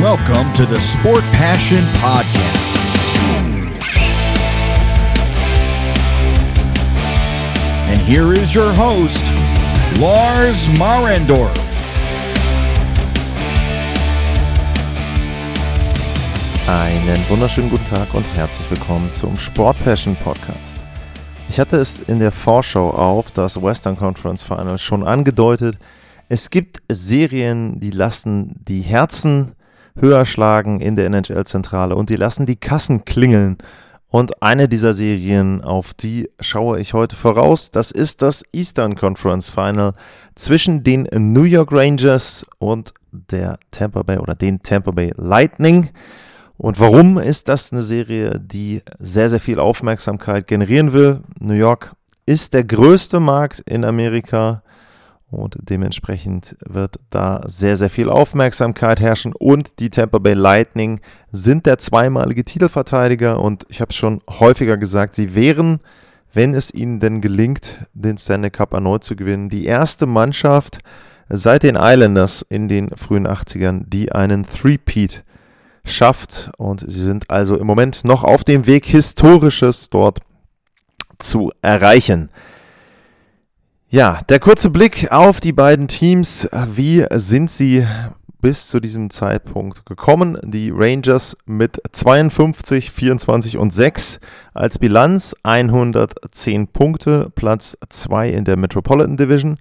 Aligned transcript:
Welcome 0.00 0.52
to 0.52 0.64
the 0.64 0.80
Sport 0.80 1.24
Passion 1.32 1.84
Podcast. 1.94 2.78
And 7.88 8.00
here 8.02 8.32
is 8.32 8.54
your 8.54 8.72
host, 8.74 9.24
Lars 9.98 10.68
Marendorf. 10.78 11.50
Einen 16.68 17.28
wunderschönen 17.28 17.68
guten 17.68 17.88
Tag 17.90 18.14
und 18.14 18.24
herzlich 18.36 18.70
willkommen 18.70 19.12
zum 19.12 19.36
Sport 19.36 19.82
Passion 19.82 20.14
Podcast. 20.22 20.76
Ich 21.48 21.58
hatte 21.58 21.78
es 21.78 21.98
in 21.98 22.20
der 22.20 22.30
Vorschau 22.30 22.90
auf 22.90 23.32
das 23.32 23.60
Western 23.60 23.96
Conference 23.96 24.44
Final 24.44 24.78
schon 24.78 25.02
angedeutet. 25.02 25.76
Es 26.28 26.50
gibt 26.50 26.82
Serien, 26.88 27.80
die 27.80 27.90
lassen 27.90 28.54
die 28.64 28.82
Herzen 28.82 29.56
höher 30.00 30.24
schlagen 30.24 30.80
in 30.80 30.96
der 30.96 31.06
NHL-Zentrale 31.06 31.96
und 31.96 32.10
die 32.10 32.16
lassen 32.16 32.46
die 32.46 32.56
Kassen 32.56 33.04
klingeln. 33.04 33.58
Und 34.10 34.42
eine 34.42 34.68
dieser 34.68 34.94
Serien, 34.94 35.62
auf 35.62 35.92
die 35.92 36.30
schaue 36.40 36.80
ich 36.80 36.94
heute 36.94 37.14
voraus, 37.14 37.70
das 37.70 37.90
ist 37.90 38.22
das 38.22 38.42
Eastern 38.52 38.96
Conference 38.96 39.50
Final 39.50 39.92
zwischen 40.34 40.82
den 40.82 41.06
New 41.12 41.42
York 41.42 41.72
Rangers 41.72 42.46
und 42.58 42.94
der 43.10 43.58
Tampa 43.70 44.02
Bay 44.02 44.18
oder 44.18 44.34
den 44.34 44.62
Tampa 44.62 44.92
Bay 44.92 45.12
Lightning. 45.16 45.90
Und 46.56 46.80
warum 46.80 47.18
ist 47.18 47.48
das 47.48 47.72
eine 47.72 47.82
Serie, 47.82 48.40
die 48.40 48.82
sehr, 48.98 49.28
sehr 49.28 49.40
viel 49.40 49.58
Aufmerksamkeit 49.58 50.46
generieren 50.46 50.92
will? 50.92 51.20
New 51.38 51.54
York 51.54 51.94
ist 52.24 52.54
der 52.54 52.64
größte 52.64 53.20
Markt 53.20 53.60
in 53.60 53.84
Amerika 53.84 54.62
und 55.30 55.58
dementsprechend 55.60 56.56
wird 56.64 56.98
da 57.10 57.42
sehr, 57.46 57.76
sehr 57.76 57.90
viel 57.90 58.08
Aufmerksamkeit 58.08 59.00
herrschen. 59.00 59.34
Und 59.34 59.78
die 59.78 59.90
Tampa 59.90 60.18
Bay 60.18 60.34
Lightning 60.34 61.00
sind 61.30 61.66
der 61.66 61.78
zweimalige 61.78 62.44
Titelverteidiger 62.44 63.40
und 63.40 63.66
ich 63.68 63.80
habe 63.80 63.90
es 63.90 63.96
schon 63.96 64.20
häufiger 64.28 64.78
gesagt, 64.78 65.16
sie 65.16 65.34
wären, 65.34 65.80
wenn 66.32 66.54
es 66.54 66.72
ihnen 66.72 67.00
denn 67.00 67.20
gelingt, 67.20 67.84
den 67.92 68.16
Stanley 68.16 68.50
Cup 68.50 68.72
erneut 68.72 69.04
zu 69.04 69.16
gewinnen, 69.16 69.50
die 69.50 69.66
erste 69.66 70.06
Mannschaft 70.06 70.78
seit 71.28 71.62
den 71.62 71.76
Islanders 71.76 72.42
in 72.48 72.68
den 72.68 72.90
frühen 72.96 73.26
80ern, 73.26 73.84
die 73.86 74.12
einen 74.12 74.46
Three-Peat 74.46 75.24
schafft. 75.84 76.50
Und 76.56 76.80
sie 76.80 77.02
sind 77.02 77.28
also 77.30 77.56
im 77.56 77.66
Moment 77.66 78.04
noch 78.04 78.24
auf 78.24 78.44
dem 78.44 78.66
Weg, 78.66 78.86
Historisches 78.86 79.90
dort 79.90 80.20
zu 81.18 81.50
erreichen. 81.60 82.30
Ja, 83.90 84.20
der 84.28 84.38
kurze 84.38 84.68
Blick 84.68 85.10
auf 85.10 85.40
die 85.40 85.54
beiden 85.54 85.88
Teams. 85.88 86.46
Wie 86.52 87.06
sind 87.14 87.50
sie 87.50 87.86
bis 88.42 88.68
zu 88.68 88.80
diesem 88.80 89.08
Zeitpunkt 89.08 89.86
gekommen? 89.86 90.36
Die 90.44 90.70
Rangers 90.70 91.38
mit 91.46 91.80
52, 91.92 92.90
24 92.90 93.56
und 93.56 93.72
6 93.72 94.20
als 94.52 94.78
Bilanz, 94.78 95.34
110 95.42 96.68
Punkte, 96.68 97.32
Platz 97.34 97.78
2 97.88 98.28
in 98.28 98.44
der 98.44 98.58
Metropolitan 98.58 99.16
Division. 99.16 99.56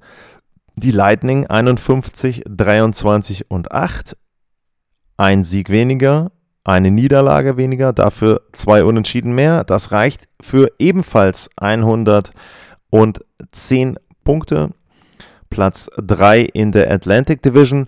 Die 0.76 0.92
Lightning 0.92 1.48
51, 1.48 2.44
23 2.50 3.50
und 3.50 3.72
8, 3.72 4.18
ein 5.16 5.46
Sieg 5.46 5.70
weniger, 5.70 6.34
eine 6.66 6.92
Niederlage 6.92 7.56
weniger, 7.56 7.94
dafür 7.94 8.42
zwei 8.52 8.84
Unentschieden 8.84 9.34
mehr. 9.34 9.64
Das 9.64 9.94
reicht 9.94 10.28
für 10.42 10.70
ebenfalls 10.80 11.50
110 11.56 12.34
Punkte. 12.92 14.07
Platz 15.50 15.90
3 15.98 16.42
in 16.42 16.74
der 16.74 16.92
Atlantic 16.92 17.42
Division. 17.42 17.88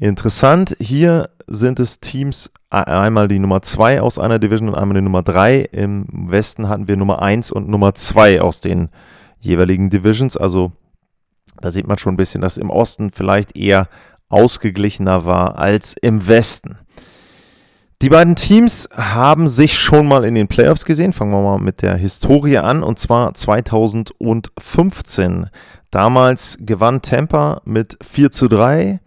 Interessant, 0.00 0.74
hier 0.80 1.28
sind 1.46 1.78
es 1.78 2.00
Teams, 2.00 2.50
einmal 2.70 3.28
die 3.28 3.38
Nummer 3.38 3.60
2 3.60 4.00
aus 4.00 4.18
einer 4.18 4.38
Division 4.38 4.70
und 4.70 4.76
einmal 4.76 4.94
die 4.94 5.02
Nummer 5.02 5.22
3. 5.22 5.60
Im 5.72 6.06
Westen 6.08 6.70
hatten 6.70 6.88
wir 6.88 6.96
Nummer 6.96 7.20
1 7.20 7.52
und 7.52 7.68
Nummer 7.68 7.94
2 7.94 8.40
aus 8.40 8.60
den 8.60 8.88
jeweiligen 9.40 9.90
Divisions. 9.90 10.38
Also 10.38 10.72
da 11.60 11.70
sieht 11.70 11.86
man 11.86 11.98
schon 11.98 12.14
ein 12.14 12.16
bisschen, 12.16 12.40
dass 12.40 12.56
im 12.56 12.70
Osten 12.70 13.10
vielleicht 13.10 13.54
eher 13.54 13.88
ausgeglichener 14.30 15.26
war 15.26 15.58
als 15.58 15.96
im 16.00 16.26
Westen. 16.26 16.78
Die 18.04 18.10
beiden 18.10 18.36
Teams 18.36 18.88
haben 18.94 19.48
sich 19.48 19.78
schon 19.78 20.06
mal 20.06 20.26
in 20.26 20.34
den 20.34 20.46
Playoffs 20.46 20.84
gesehen. 20.84 21.14
Fangen 21.14 21.32
wir 21.32 21.40
mal 21.40 21.58
mit 21.58 21.80
der 21.80 21.96
Historie 21.96 22.58
an 22.58 22.82
und 22.82 22.98
zwar 22.98 23.32
2015. 23.32 25.48
Damals 25.90 26.58
gewann 26.60 27.00
Tampa 27.00 27.62
mit 27.64 27.96
4 28.02 28.30
zu 28.30 28.48
3. 28.48 29.00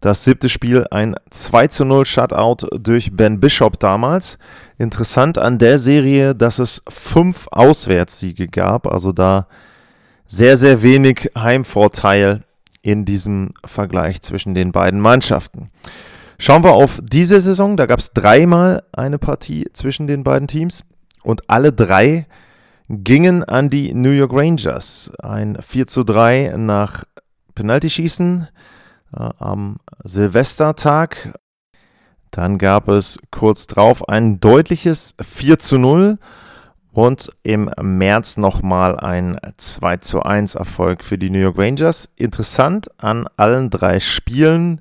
Das 0.00 0.24
siebte 0.24 0.50
Spiel 0.50 0.84
ein 0.90 1.14
2 1.30 1.68
zu 1.68 1.86
0 1.86 2.04
Shutout 2.04 2.66
durch 2.78 3.16
Ben 3.16 3.40
Bishop 3.40 3.80
damals. 3.80 4.36
Interessant 4.76 5.38
an 5.38 5.58
der 5.58 5.78
Serie, 5.78 6.34
dass 6.34 6.58
es 6.58 6.82
fünf 6.90 7.46
Auswärtssiege 7.52 8.48
gab, 8.48 8.86
also 8.86 9.12
da 9.12 9.46
sehr, 10.26 10.58
sehr 10.58 10.82
wenig 10.82 11.30
Heimvorteil 11.34 12.42
in 12.82 13.06
diesem 13.06 13.54
Vergleich 13.64 14.20
zwischen 14.20 14.52
den 14.52 14.72
beiden 14.72 15.00
Mannschaften. 15.00 15.70
Schauen 16.44 16.64
wir 16.64 16.72
auf 16.72 17.00
diese 17.04 17.38
Saison. 17.38 17.76
Da 17.76 17.86
gab 17.86 18.00
es 18.00 18.14
dreimal 18.14 18.82
eine 18.90 19.20
Partie 19.20 19.68
zwischen 19.74 20.08
den 20.08 20.24
beiden 20.24 20.48
Teams 20.48 20.84
und 21.22 21.48
alle 21.48 21.72
drei 21.72 22.26
gingen 22.88 23.44
an 23.44 23.70
die 23.70 23.94
New 23.94 24.10
York 24.10 24.32
Rangers. 24.32 25.12
Ein 25.22 25.56
4 25.62 25.86
zu 25.86 26.02
3 26.02 26.54
nach 26.56 27.04
Penaltyschießen 27.54 28.48
äh, 29.16 29.30
am 29.38 29.76
Silvestertag. 30.02 31.38
Dann 32.32 32.58
gab 32.58 32.88
es 32.88 33.20
kurz 33.30 33.68
drauf 33.68 34.08
ein 34.08 34.40
deutliches 34.40 35.14
4 35.22 35.60
zu 35.60 35.78
0 35.78 36.18
und 36.90 37.30
im 37.44 37.70
März 37.80 38.36
nochmal 38.36 38.98
ein 38.98 39.38
2 39.58 39.98
zu 39.98 40.24
1 40.24 40.56
Erfolg 40.56 41.04
für 41.04 41.18
die 41.18 41.30
New 41.30 41.38
York 41.38 41.58
Rangers. 41.58 42.08
Interessant 42.16 42.90
an 43.00 43.28
allen 43.36 43.70
drei 43.70 44.00
Spielen 44.00 44.80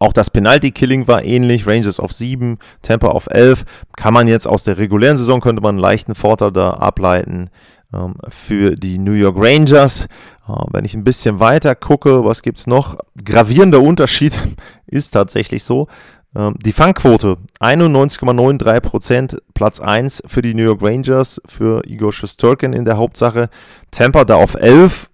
Auch 0.00 0.12
das 0.12 0.30
Penalty-Killing 0.30 1.06
war 1.06 1.22
ähnlich. 1.22 1.64
Rangers 1.64 2.00
auf 2.00 2.12
7, 2.12 2.58
Tampa 2.82 3.06
auf 3.06 3.28
11. 3.30 3.64
Kann 3.96 4.12
man 4.12 4.26
jetzt 4.26 4.48
aus 4.48 4.64
der 4.64 4.78
regulären 4.78 5.16
Saison, 5.16 5.40
könnte 5.40 5.62
man 5.62 5.76
einen 5.76 5.78
leichten 5.78 6.16
Vorteil 6.16 6.50
da 6.50 6.72
ableiten 6.72 7.50
ähm, 7.94 8.16
für 8.28 8.74
die 8.74 8.98
New 8.98 9.12
York 9.12 9.36
Rangers. 9.38 10.06
Äh, 10.48 10.52
wenn 10.72 10.84
ich 10.84 10.94
ein 10.94 11.04
bisschen 11.04 11.38
weiter 11.38 11.76
gucke, 11.76 12.24
was 12.24 12.42
gibt 12.42 12.58
es 12.58 12.66
noch? 12.66 12.98
Gravierender 13.24 13.80
Unterschied 13.80 14.36
ist 14.86 15.12
tatsächlich 15.12 15.62
so. 15.62 15.86
Ähm, 16.34 16.54
die 16.64 16.72
Fangquote 16.72 17.36
91,93%, 17.60 19.38
Platz 19.54 19.78
1 19.78 20.24
für 20.26 20.42
die 20.42 20.54
New 20.54 20.64
York 20.64 20.82
Rangers, 20.82 21.40
für 21.46 21.82
Igor 21.86 22.12
Shosturkin 22.12 22.72
in 22.72 22.84
der 22.84 22.96
Hauptsache. 22.96 23.50
Tampa 23.92 24.24
da 24.24 24.34
auf 24.34 24.54
11. 24.54 25.09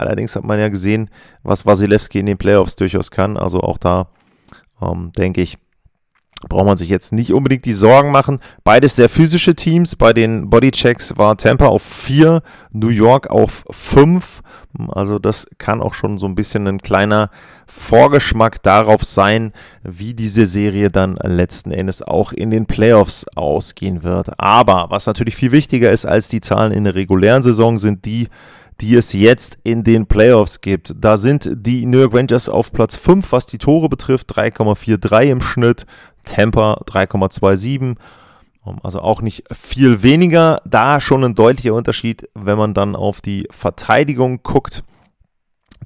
Allerdings 0.00 0.36
hat 0.36 0.44
man 0.44 0.58
ja 0.58 0.68
gesehen, 0.68 1.10
was 1.42 1.66
Wasilewski 1.66 2.18
in 2.20 2.26
den 2.26 2.38
Playoffs 2.38 2.76
durchaus 2.76 3.10
kann. 3.10 3.36
Also 3.36 3.60
auch 3.60 3.78
da 3.78 4.08
ähm, 4.80 5.12
denke 5.12 5.40
ich, 5.40 5.58
braucht 6.48 6.64
man 6.64 6.76
sich 6.76 6.88
jetzt 6.88 7.12
nicht 7.12 7.32
unbedingt 7.32 7.66
die 7.66 7.74
Sorgen 7.74 8.10
machen. 8.10 8.38
Beides 8.64 8.96
sehr 8.96 9.10
physische 9.10 9.54
Teams. 9.54 9.96
Bei 9.96 10.12
den 10.12 10.48
Bodychecks 10.48 11.18
war 11.18 11.36
Tampa 11.36 11.66
auf 11.66 11.82
4, 11.82 12.42
New 12.72 12.88
York 12.88 13.28
auf 13.28 13.64
5. 13.70 14.40
Also 14.88 15.18
das 15.18 15.46
kann 15.58 15.82
auch 15.82 15.92
schon 15.92 16.18
so 16.18 16.26
ein 16.26 16.34
bisschen 16.34 16.66
ein 16.66 16.78
kleiner 16.78 17.30
Vorgeschmack 17.66 18.62
darauf 18.62 19.04
sein, 19.04 19.52
wie 19.82 20.14
diese 20.14 20.46
Serie 20.46 20.90
dann 20.90 21.16
letzten 21.22 21.72
Endes 21.72 22.02
auch 22.02 22.32
in 22.32 22.50
den 22.50 22.66
Playoffs 22.66 23.26
ausgehen 23.36 24.02
wird. 24.02 24.40
Aber 24.40 24.86
was 24.88 25.06
natürlich 25.06 25.36
viel 25.36 25.52
wichtiger 25.52 25.90
ist 25.90 26.06
als 26.06 26.28
die 26.28 26.40
Zahlen 26.40 26.72
in 26.72 26.84
der 26.84 26.94
regulären 26.94 27.42
Saison, 27.42 27.78
sind 27.78 28.06
die, 28.06 28.28
die 28.80 28.94
es 28.94 29.12
jetzt 29.12 29.58
in 29.62 29.84
den 29.84 30.06
Playoffs 30.06 30.60
gibt. 30.60 30.94
Da 30.98 31.16
sind 31.16 31.50
die 31.52 31.84
New 31.86 31.98
York 31.98 32.14
Rangers 32.14 32.48
auf 32.48 32.72
Platz 32.72 32.96
5, 32.96 33.30
was 33.32 33.46
die 33.46 33.58
Tore 33.58 33.88
betrifft, 33.88 34.34
3,43 34.34 35.22
im 35.24 35.40
Schnitt. 35.42 35.86
Tampa 36.24 36.82
3,27. 36.86 37.96
Also 38.82 39.00
auch 39.00 39.22
nicht 39.22 39.44
viel 39.52 40.02
weniger. 40.02 40.60
Da 40.64 41.00
schon 41.00 41.24
ein 41.24 41.34
deutlicher 41.34 41.74
Unterschied, 41.74 42.28
wenn 42.34 42.58
man 42.58 42.74
dann 42.74 42.94
auf 42.94 43.20
die 43.20 43.46
Verteidigung 43.50 44.42
guckt. 44.42 44.82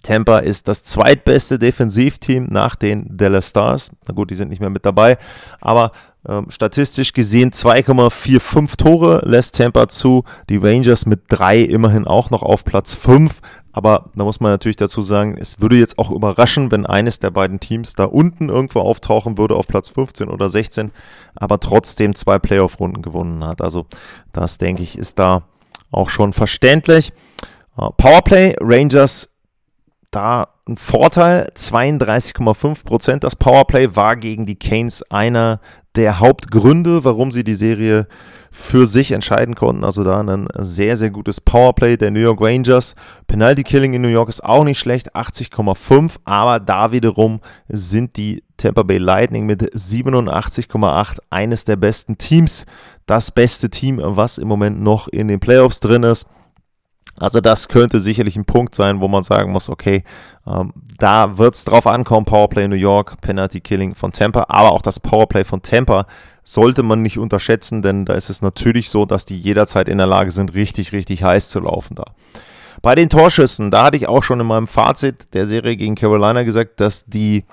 Tampa 0.02 0.38
ist 0.38 0.68
das 0.68 0.84
zweitbeste 0.84 1.58
Defensivteam 1.58 2.46
nach 2.50 2.76
den 2.76 3.16
Dallas 3.16 3.50
Stars. 3.50 3.90
Na 4.06 4.14
gut, 4.14 4.30
die 4.30 4.34
sind 4.34 4.50
nicht 4.50 4.60
mehr 4.60 4.70
mit 4.70 4.84
dabei, 4.84 5.18
aber 5.60 5.92
statistisch 6.48 7.12
gesehen 7.12 7.50
2,45 7.50 8.76
Tore 8.76 9.22
lässt 9.24 9.56
Tampa 9.56 9.88
zu. 9.88 10.24
Die 10.48 10.56
Rangers 10.56 11.04
mit 11.04 11.22
drei 11.28 11.60
immerhin 11.60 12.06
auch 12.06 12.30
noch 12.30 12.42
auf 12.42 12.64
Platz 12.64 12.94
5. 12.94 13.40
Aber 13.72 14.10
da 14.14 14.24
muss 14.24 14.40
man 14.40 14.52
natürlich 14.52 14.76
dazu 14.76 15.02
sagen, 15.02 15.36
es 15.38 15.60
würde 15.60 15.76
jetzt 15.76 15.98
auch 15.98 16.10
überraschen, 16.10 16.70
wenn 16.70 16.86
eines 16.86 17.18
der 17.18 17.30
beiden 17.30 17.60
Teams 17.60 17.94
da 17.94 18.04
unten 18.04 18.48
irgendwo 18.48 18.80
auftauchen 18.80 19.36
würde 19.36 19.56
auf 19.56 19.66
Platz 19.66 19.88
15 19.88 20.28
oder 20.28 20.48
16, 20.48 20.92
aber 21.34 21.58
trotzdem 21.58 22.14
zwei 22.14 22.38
Playoff-Runden 22.38 23.02
gewonnen 23.02 23.44
hat. 23.44 23.60
Also 23.60 23.86
das 24.32 24.58
denke 24.58 24.84
ich 24.84 24.96
ist 24.96 25.18
da 25.18 25.42
auch 25.90 26.08
schon 26.08 26.32
verständlich. 26.32 27.12
Äh, 27.76 27.88
Powerplay, 27.96 28.56
Rangers 28.60 29.30
da 30.10 30.48
ein 30.66 30.76
Vorteil, 30.76 31.50
32,5% 31.56 33.18
Das 33.18 33.36
Powerplay 33.36 33.96
war 33.96 34.16
gegen 34.16 34.46
die 34.46 34.58
Canes 34.58 35.02
einer 35.10 35.60
der 35.96 36.18
Hauptgründe, 36.18 37.04
warum 37.04 37.30
sie 37.30 37.44
die 37.44 37.54
Serie 37.54 38.06
für 38.50 38.86
sich 38.86 39.12
entscheiden 39.12 39.54
konnten. 39.54 39.84
Also 39.84 40.04
da 40.04 40.20
ein 40.20 40.48
sehr, 40.58 40.96
sehr 40.96 41.10
gutes 41.10 41.40
Powerplay 41.40 41.96
der 41.96 42.10
New 42.10 42.20
York 42.20 42.40
Rangers. 42.40 42.94
Penalty 43.26 43.64
Killing 43.64 43.94
in 43.94 44.02
New 44.02 44.08
York 44.08 44.28
ist 44.28 44.44
auch 44.44 44.64
nicht 44.64 44.78
schlecht, 44.78 45.14
80,5, 45.14 46.16
aber 46.24 46.60
da 46.60 46.92
wiederum 46.92 47.40
sind 47.68 48.16
die 48.16 48.44
Tampa 48.56 48.84
Bay 48.84 48.98
Lightning 48.98 49.46
mit 49.46 49.62
87,8 49.74 51.18
eines 51.30 51.64
der 51.64 51.76
besten 51.76 52.16
Teams. 52.16 52.64
Das 53.06 53.32
beste 53.32 53.70
Team, 53.70 54.00
was 54.02 54.38
im 54.38 54.48
Moment 54.48 54.80
noch 54.80 55.08
in 55.08 55.28
den 55.28 55.40
Playoffs 55.40 55.80
drin 55.80 56.04
ist. 56.04 56.26
Also 57.18 57.40
das 57.40 57.68
könnte 57.68 58.00
sicherlich 58.00 58.36
ein 58.36 58.44
Punkt 58.44 58.74
sein, 58.74 59.00
wo 59.00 59.08
man 59.08 59.22
sagen 59.22 59.52
muss, 59.52 59.68
okay, 59.68 60.02
ähm, 60.46 60.72
da 60.98 61.38
wird 61.38 61.54
es 61.54 61.64
drauf 61.64 61.86
ankommen, 61.86 62.26
Powerplay 62.26 62.66
New 62.66 62.74
York, 62.74 63.20
Penalty 63.20 63.60
Killing 63.60 63.94
von 63.94 64.12
Tampa, 64.12 64.46
aber 64.48 64.72
auch 64.72 64.82
das 64.82 65.00
Powerplay 65.00 65.44
von 65.44 65.62
Tampa 65.62 66.06
sollte 66.42 66.82
man 66.82 67.02
nicht 67.02 67.18
unterschätzen, 67.18 67.82
denn 67.82 68.04
da 68.04 68.14
ist 68.14 68.30
es 68.30 68.42
natürlich 68.42 68.90
so, 68.90 69.06
dass 69.06 69.24
die 69.24 69.40
jederzeit 69.40 69.88
in 69.88 69.98
der 69.98 70.06
Lage 70.06 70.30
sind, 70.30 70.54
richtig, 70.54 70.92
richtig 70.92 71.22
heiß 71.22 71.48
zu 71.48 71.60
laufen 71.60 71.94
da. 71.94 72.04
Bei 72.82 72.94
den 72.94 73.08
Torschüssen, 73.08 73.70
da 73.70 73.84
hatte 73.84 73.96
ich 73.96 74.08
auch 74.08 74.22
schon 74.22 74.40
in 74.40 74.46
meinem 74.46 74.66
Fazit 74.66 75.32
der 75.32 75.46
Serie 75.46 75.76
gegen 75.76 75.94
Carolina 75.94 76.42
gesagt, 76.42 76.80
dass 76.80 77.06
die 77.06 77.44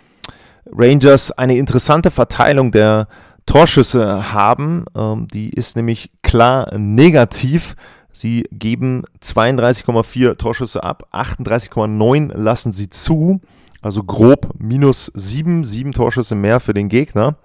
Rangers 0.66 1.32
eine 1.32 1.56
interessante 1.56 2.12
Verteilung 2.12 2.72
der 2.72 3.08
Torschüsse 3.46 4.34
haben. 4.34 4.86
Ähm, 4.96 5.28
die 5.28 5.50
ist 5.50 5.76
nämlich 5.76 6.12
klar 6.22 6.78
negativ. 6.78 7.76
Sie 8.14 8.48
geben 8.52 9.04
32,4 9.22 10.38
Torschüsse 10.38 10.84
ab, 10.84 11.08
38,9 11.12 12.36
lassen 12.36 12.74
sie 12.74 12.90
zu, 12.90 13.42
also 13.82 14.04
grob 14.04 14.50
minus 14.58 15.12
7, 15.14 15.64
7 15.64 15.94
Torschüsse 15.94 16.36
mehr 16.36 16.60
für 16.60 16.74
den 16.74 16.90
Gegner. 16.90 17.36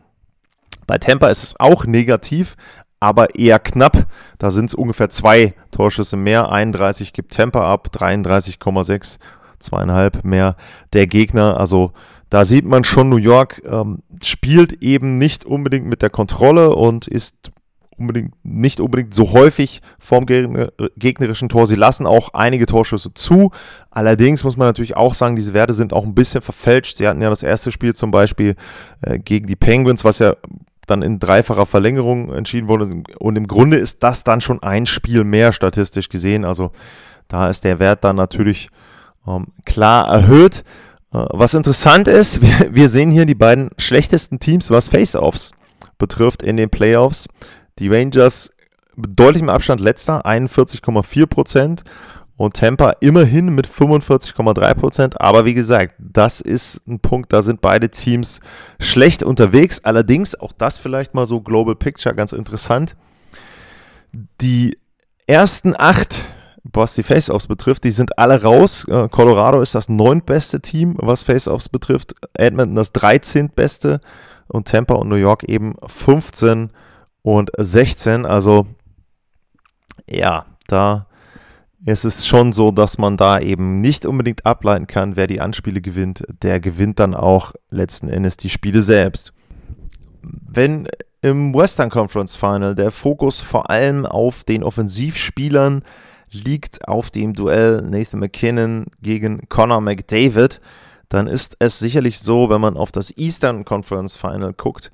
Bei 0.87 0.99
Tampa 0.99 1.29
ist 1.29 1.43
es 1.43 1.59
auch 1.59 1.85
negativ, 1.85 2.57
aber 3.01 3.35
eher 3.35 3.59
knapp. 3.59 4.07
Da 4.39 4.51
sind 4.51 4.67
es 4.67 4.75
ungefähr 4.75 5.11
zwei 5.11 5.55
Torschüsse 5.71 6.17
mehr. 6.17 6.51
31 6.51 7.13
gibt 7.13 7.35
Tampa 7.35 7.71
ab, 7.73 7.89
33,6, 7.93 9.19
zweieinhalb 9.59 10.25
mehr 10.25 10.57
der 10.93 11.07
Gegner. 11.07 11.59
Also 11.59 11.93
da 12.31 12.45
sieht 12.45 12.65
man 12.65 12.85
schon, 12.85 13.09
New 13.09 13.17
York 13.17 13.63
ähm, 13.65 14.03
spielt 14.23 14.83
eben 14.83 15.19
nicht 15.19 15.45
unbedingt 15.45 15.87
mit 15.87 16.03
der 16.03 16.11
Kontrolle 16.11 16.75
und 16.75 17.07
ist 17.07 17.53
unbedingt, 17.99 18.35
nicht 18.45 18.81
unbedingt 18.81 19.15
so 19.15 19.33
häufig 19.33 19.83
vorm 19.99 20.27
gegnerischen 20.27 21.49
Tor. 21.49 21.67
Sie 21.67 21.75
lassen 21.75 22.07
auch 22.07 22.35
einige 22.35 22.67
Torschüsse 22.67 23.15
zu. 23.15 23.51
Allerdings 23.91 24.45
muss 24.45 24.57
man 24.57 24.69
natürlich 24.69 24.97
auch 24.97 25.15
sagen, 25.15 25.37
diese 25.37 25.55
Werte 25.55 25.75
sind 25.75 25.93
auch 25.93 26.05
ein 26.05 26.15
bisschen 26.15 26.43
verfälscht. 26.43 26.99
Sie 26.99 27.09
hatten 27.09 27.23
ja 27.23 27.31
das 27.31 27.43
erste 27.43 27.73
Spiel 27.73 27.95
zum 27.95 28.11
Beispiel 28.11 28.57
äh, 29.03 29.19
gegen 29.19 29.47
die 29.47 29.57
Penguins, 29.57 30.05
was 30.05 30.19
ja 30.19 30.35
dann 30.87 31.03
in 31.03 31.19
dreifacher 31.19 31.67
Verlängerung 31.67 32.33
entschieden 32.33 32.69
wurde. 32.69 33.03
Und 33.19 33.37
im 33.37 33.47
Grunde 33.47 33.77
ist 33.77 34.03
das 34.03 34.25
dann 34.25 34.41
schon 34.41 34.63
ein 34.63 34.87
Spiel 34.87 35.25
mehr 35.25 35.53
statistisch 35.53 36.09
gesehen. 36.09 36.45
Also 36.45 36.71
da 37.29 37.51
ist 37.51 37.65
der 37.65 37.79
Wert 37.79 38.05
dann 38.05 38.17
natürlich 38.17 38.71
ähm, 39.27 39.47
klar 39.65 40.09
erhöht. 40.09 40.65
Äh, 41.13 41.25
was 41.31 41.55
interessant 41.55 42.09
ist, 42.09 42.41
wir, 42.43 42.75
wir, 42.75 42.89
sehen 42.89 43.11
hier 43.11 43.27
die 43.27 43.35
beiden 43.35 43.71
schlechtesten 43.79 44.39
Teams, 44.39 44.71
was 44.71 44.89
Face-Offs 44.89 45.53
betrifft 45.99 46.43
in 46.43 46.57
den 46.57 46.71
Playoffs. 46.71 47.29
Die 47.79 47.89
Rangers 47.89 48.51
mit 48.97 49.19
deutlichem 49.19 49.49
Abstand 49.49 49.81
letzter, 49.81 50.25
41,4 50.27 51.27
Prozent. 51.27 51.85
Und 52.39 52.55
Tampa 52.55 52.91
immerhin 53.01 53.55
mit 53.55 53.67
45,3 53.67 54.75
Prozent. 54.75 55.21
Aber 55.21 55.47
wie 55.47 55.55
gesagt, 55.55 55.95
das 55.99 56.43
ist 56.43 56.87
ein 56.87 57.01
Punkt, 57.01 57.33
da 57.33 57.41
sind 57.41 57.63
beide 57.63 57.89
Teams 57.89 58.41
schlecht 58.79 59.23
unterwegs. 59.23 59.83
Allerdings, 59.85 60.39
auch 60.39 60.53
das 60.53 60.77
vielleicht 60.77 61.15
mal 61.15 61.25
so 61.25 61.41
Global 61.41 61.75
Picture 61.75 62.15
ganz 62.15 62.33
interessant. 62.33 62.95
Die 64.43 64.77
ersten 65.27 65.75
acht, 65.79 66.25
was 66.63 66.95
die 66.95 67.03
Face-Offs 67.03 67.47
betrifft, 67.47 67.85
die 67.85 67.91
sind 67.91 68.19
alle 68.19 68.43
raus. 68.43 68.85
Äh, 68.87 69.09
Colorado 69.09 69.63
ist 69.63 69.75
das 69.75 69.89
neuntbeste 69.89 70.61
Team, 70.61 70.95
was 70.99 71.23
Face-Offs 71.23 71.71
betrifft. 71.71 72.15
Edmonton 72.35 72.77
das 72.77 72.93
13. 72.93 73.49
beste. 73.49 74.01
Und 74.49 74.69
Tampa 74.69 74.95
und 74.95 75.09
New 75.09 75.17
York 75.17 75.45
eben 75.45 75.75
15 75.87 76.71
und 77.27 77.51
16. 77.59 78.25
Also, 78.25 78.69
ja, 80.09 80.47
da 80.69 81.07
es 81.85 82.05
ist 82.05 82.27
schon 82.27 82.53
so, 82.53 82.71
dass 82.71 82.99
man 82.99 83.17
da 83.17 83.41
eben 83.41 83.81
nicht 83.81 84.07
unbedingt 84.07 84.47
ableiten 84.47 84.87
kann, 84.87 85.17
wer 85.17 85.27
die 85.27 85.41
Anspiele 85.41 85.81
gewinnt. 85.81 86.25
Der 86.43 86.61
gewinnt 86.61 87.01
dann 87.01 87.15
auch 87.15 87.53
letzten 87.71 88.09
Endes 88.09 88.37
die 88.37 88.49
Spiele 88.49 88.83
selbst. 88.83 89.33
Wenn 90.23 90.89
im 91.21 91.53
Western 91.53 91.91
Conference 91.91 92.37
Final 92.37 92.77
der 92.77 92.93
Fokus 92.93 93.41
vor 93.41 93.71
allem 93.71 94.07
auf 94.07 94.45
den 94.45 94.63
Offensivspielern 94.63 95.83
liegt, 96.31 96.87
auf 96.87 97.11
dem 97.11 97.35
Duell 97.35 97.83
Nathan 97.83 98.21
McKinnon 98.21 98.87
gegen 99.03 99.49
Connor 99.49 99.81
McDavid, 99.81 100.61
dann 101.09 101.27
ist 101.27 101.57
es 101.61 101.79
sicherlich 101.79 102.19
so, 102.21 102.51
wenn 102.51 102.61
man 102.61 102.77
auf 102.77 102.91
das 102.91 103.17
Eastern 103.17 103.65
Conference 103.65 104.17
Final 104.17 104.53
guckt, 104.53 104.91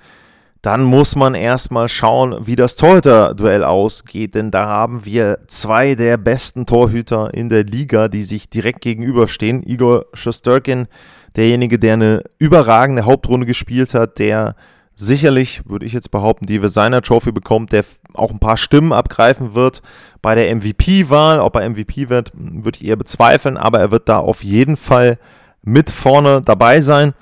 dann 0.63 0.85
muss 0.85 1.17
man 1.17 1.35
erstmal 1.35 1.89
schauen, 1.89 2.47
wie 2.47 2.55
das 2.55 2.77
Torhüter-Duell 2.77 3.65
ausgeht, 3.65 4.37
denn 4.37 4.53
da 4.53 4.67
haben 4.67 5.05
wir 5.05 5.41
zwei 5.49 5.97
der 5.97 6.17
besten 6.17 6.67
Torhüter 6.67 7.35
in 7.35 7.49
der 7.49 7.65
Liga, 7.65 8.07
die 8.07 8.23
sich 8.23 8.49
direkt 8.49 8.81
gegenüberstehen. 8.81 9.65
Igor 9.65 10.07
Shosturkin, 10.15 10.87
derjenige, 11.35 11.81
der 11.81 11.95
eine 11.95 12.23
überragende 12.39 13.05
Hauptrunde 13.05 13.45
gespielt 13.45 13.93
hat, 13.93 14.21
der 14.21 14.55
sicherlich, 14.95 15.63
würde 15.69 15.85
ich 15.85 15.95
jetzt 15.95 16.13
behaupten, 16.13 16.47
die 16.47 16.61
Designer 16.61 17.03
Trophy 17.03 17.33
bekommt, 17.33 17.73
der 17.73 17.85
auch 18.15 18.31
ein 18.31 18.39
paar 18.39 18.57
Stimmen 18.57 18.93
abgreifen 18.93 19.55
wird 19.55 19.83
bei 20.21 20.37
der 20.37 20.55
MVP-Wahl. 20.55 21.41
Ob 21.41 21.57
er 21.57 21.69
MVP 21.69 22.09
wird, 22.09 22.31
würde 22.35 22.79
ich 22.81 22.87
eher 22.87 22.97
bezweifeln, 22.97 23.57
aber 23.57 23.81
er 23.81 23.91
wird 23.91 24.09
da 24.09 24.19
auf 24.19 24.45
jeden 24.45 24.77
Fall 24.77 25.19
mit 25.63 25.91
vorne 25.91 26.41
dabei 26.43 26.81
sein. 26.81 27.15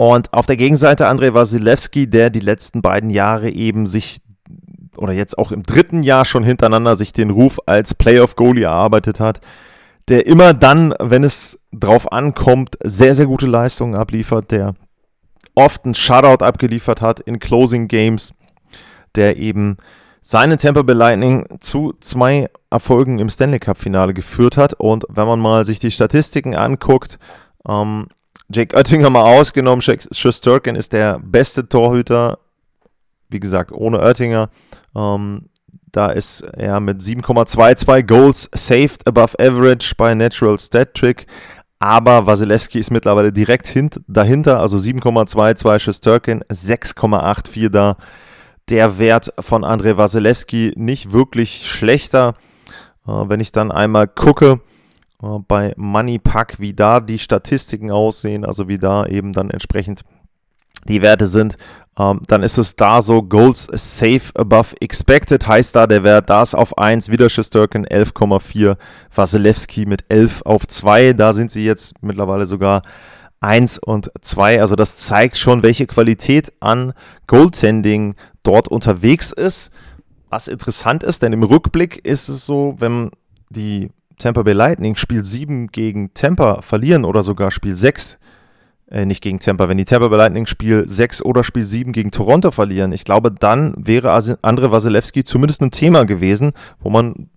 Und 0.00 0.32
auf 0.32 0.46
der 0.46 0.56
Gegenseite 0.56 1.08
Andrei 1.08 1.34
Wasilewski, 1.34 2.06
der 2.06 2.30
die 2.30 2.38
letzten 2.38 2.82
beiden 2.82 3.10
Jahre 3.10 3.50
eben 3.50 3.88
sich 3.88 4.20
oder 4.96 5.12
jetzt 5.12 5.36
auch 5.36 5.50
im 5.50 5.64
dritten 5.64 6.04
Jahr 6.04 6.24
schon 6.24 6.44
hintereinander 6.44 6.94
sich 6.94 7.12
den 7.12 7.30
Ruf 7.30 7.58
als 7.66 7.96
Playoff-Goalie 7.96 8.64
erarbeitet 8.64 9.18
hat, 9.18 9.40
der 10.06 10.26
immer 10.26 10.54
dann, 10.54 10.94
wenn 11.00 11.24
es 11.24 11.58
drauf 11.72 12.12
ankommt, 12.12 12.78
sehr, 12.84 13.16
sehr 13.16 13.26
gute 13.26 13.46
Leistungen 13.46 13.96
abliefert, 13.96 14.52
der 14.52 14.74
oft 15.56 15.84
einen 15.84 15.96
Shutout 15.96 16.44
abgeliefert 16.44 17.00
hat 17.00 17.18
in 17.18 17.40
Closing 17.40 17.88
Games, 17.88 18.34
der 19.16 19.36
eben 19.36 19.78
seine 20.20 20.58
Tampa 20.58 20.82
Bay 20.82 20.94
Lightning 20.94 21.46
zu 21.58 21.94
zwei 21.98 22.48
Erfolgen 22.70 23.18
im 23.18 23.30
Stanley 23.30 23.58
Cup 23.58 23.78
Finale 23.78 24.14
geführt 24.14 24.56
hat. 24.56 24.74
Und 24.74 25.06
wenn 25.08 25.26
man 25.26 25.40
mal 25.40 25.64
sich 25.64 25.80
die 25.80 25.90
Statistiken 25.90 26.54
anguckt, 26.54 27.18
ähm, 27.66 28.06
Jake 28.50 28.74
Oettinger 28.74 29.10
mal 29.10 29.22
ausgenommen, 29.22 29.82
Schusterkin 29.82 30.74
ist 30.74 30.92
der 30.92 31.20
beste 31.22 31.68
Torhüter, 31.68 32.38
wie 33.28 33.40
gesagt, 33.40 33.72
ohne 33.72 34.00
Oettinger. 34.00 34.48
Ähm, 34.96 35.50
da 35.92 36.10
ist 36.10 36.40
er 36.40 36.80
mit 36.80 37.00
7,22 37.00 38.02
Goals 38.04 38.48
saved 38.54 39.06
above 39.06 39.38
average 39.38 39.94
bei 39.96 40.14
Natural 40.14 40.58
Stat 40.58 40.94
Trick. 40.94 41.26
Aber 41.78 42.26
Wasilewski 42.26 42.78
ist 42.78 42.90
mittlerweile 42.90 43.32
direkt 43.32 43.68
hint 43.68 44.00
dahinter, 44.08 44.60
also 44.60 44.78
7,22 44.78 45.78
Schusterkin, 45.78 46.42
6,84 46.44 47.68
da. 47.68 47.96
Der 48.68 48.98
Wert 48.98 49.32
von 49.38 49.64
Andrei 49.64 49.96
Wasilewski 49.96 50.72
nicht 50.76 51.12
wirklich 51.12 51.66
schlechter. 51.66 52.34
Äh, 53.06 53.12
wenn 53.28 53.40
ich 53.40 53.52
dann 53.52 53.72
einmal 53.72 54.08
gucke, 54.08 54.60
bei 55.20 55.74
MoneyPack, 55.76 56.60
wie 56.60 56.74
da 56.74 57.00
die 57.00 57.18
Statistiken 57.18 57.90
aussehen, 57.90 58.44
also 58.44 58.68
wie 58.68 58.78
da 58.78 59.06
eben 59.06 59.32
dann 59.32 59.50
entsprechend 59.50 60.02
die 60.84 61.02
Werte 61.02 61.26
sind, 61.26 61.56
ähm, 61.98 62.20
dann 62.28 62.44
ist 62.44 62.58
es 62.58 62.76
da 62.76 63.02
so, 63.02 63.22
Goals 63.22 63.68
safe 63.72 64.30
above 64.34 64.76
expected, 64.80 65.46
heißt 65.46 65.74
da 65.74 65.88
der 65.88 66.04
Wert, 66.04 66.30
da 66.30 66.42
ist 66.42 66.54
auf 66.54 66.78
1, 66.78 67.10
wieder 67.10 67.28
Schusterkin 67.28 67.84
11,4, 67.84 68.76
Wasilewski 69.12 69.86
mit 69.86 70.04
11 70.08 70.42
auf 70.42 70.68
2, 70.68 71.14
da 71.14 71.32
sind 71.32 71.50
sie 71.50 71.64
jetzt 71.64 72.00
mittlerweile 72.00 72.46
sogar 72.46 72.82
1 73.40 73.78
und 73.78 74.12
2, 74.20 74.60
also 74.60 74.76
das 74.76 74.98
zeigt 74.98 75.36
schon, 75.36 75.64
welche 75.64 75.86
Qualität 75.86 76.52
an 76.60 76.92
Goaltending 77.26 78.14
dort 78.42 78.68
unterwegs 78.68 79.32
ist. 79.32 79.72
Was 80.30 80.48
interessant 80.48 81.02
ist, 81.02 81.22
denn 81.22 81.32
im 81.32 81.42
Rückblick 81.42 82.04
ist 82.04 82.28
es 82.28 82.44
so, 82.44 82.74
wenn 82.78 83.10
die 83.48 83.90
Tampa 84.18 84.42
Bay 84.42 84.54
Lightning 84.54 84.96
Spiel 84.96 85.24
7 85.24 85.68
gegen 85.68 86.12
Tampa 86.14 86.62
verlieren 86.62 87.04
oder 87.04 87.22
sogar 87.22 87.50
Spiel 87.50 87.74
6, 87.74 88.18
äh, 88.90 89.06
nicht 89.06 89.22
gegen 89.22 89.40
Tampa, 89.40 89.68
wenn 89.68 89.78
die 89.78 89.84
Tampa 89.84 90.08
Bay 90.08 90.18
Lightning 90.18 90.46
Spiel 90.46 90.84
6 90.86 91.22
oder 91.22 91.44
Spiel 91.44 91.64
7 91.64 91.92
gegen 91.92 92.10
Toronto 92.10 92.50
verlieren, 92.50 92.92
ich 92.92 93.04
glaube, 93.04 93.30
dann 93.30 93.74
wäre 93.76 94.12
Andre 94.42 94.72
Wasilewski 94.72 95.24
zumindest 95.24 95.62
ein 95.62 95.70
Thema 95.70 96.04
gewesen, 96.04 96.52
wo 96.80 96.90
man 96.90 97.28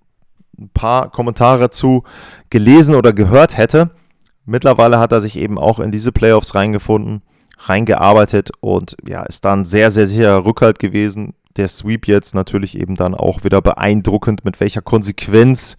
ein 0.60 0.70
paar 0.74 1.10
Kommentare 1.10 1.70
zu 1.70 2.04
gelesen 2.50 2.96
oder 2.96 3.14
gehört 3.14 3.58
hätte. 3.58 3.92
Mittlerweile 4.46 5.00
hat 5.00 5.12
er 5.12 5.22
sich 5.22 5.38
eben 5.38 5.58
auch 5.58 5.80
in 5.80 5.92
diese 5.92 6.12
Playoffs 6.12 6.56
reingefunden, 6.56 7.22
reingearbeitet 7.60 8.52
und 8.60 8.96
ja, 9.06 9.24
ist 9.24 9.46
dann 9.46 9.66
sehr, 9.66 9.92
sehr 9.92 10.08
sicher 10.08 10.46
Rückhalt 10.46 10.80
gewesen. 10.80 11.34
Der 11.58 11.68
Sweep 11.68 12.08
jetzt 12.08 12.34
natürlich 12.34 12.78
eben 12.78 12.96
dann 12.96 13.14
auch 13.14 13.44
wieder 13.44 13.62
beeindruckend, 13.62 14.46
mit 14.46 14.60
welcher 14.60 14.82
Konsequenz 14.82 15.78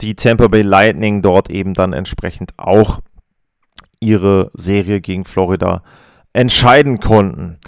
die 0.00 0.14
Tampa 0.14 0.48
Bay 0.48 0.62
Lightning 0.62 1.22
dort 1.22 1.50
eben 1.50 1.74
dann 1.74 1.92
entsprechend 1.92 2.52
auch 2.56 3.00
ihre 4.00 4.50
Serie 4.54 5.00
gegen 5.00 5.24
Florida 5.24 5.82
entscheiden 6.32 7.00
konnten. 7.00 7.58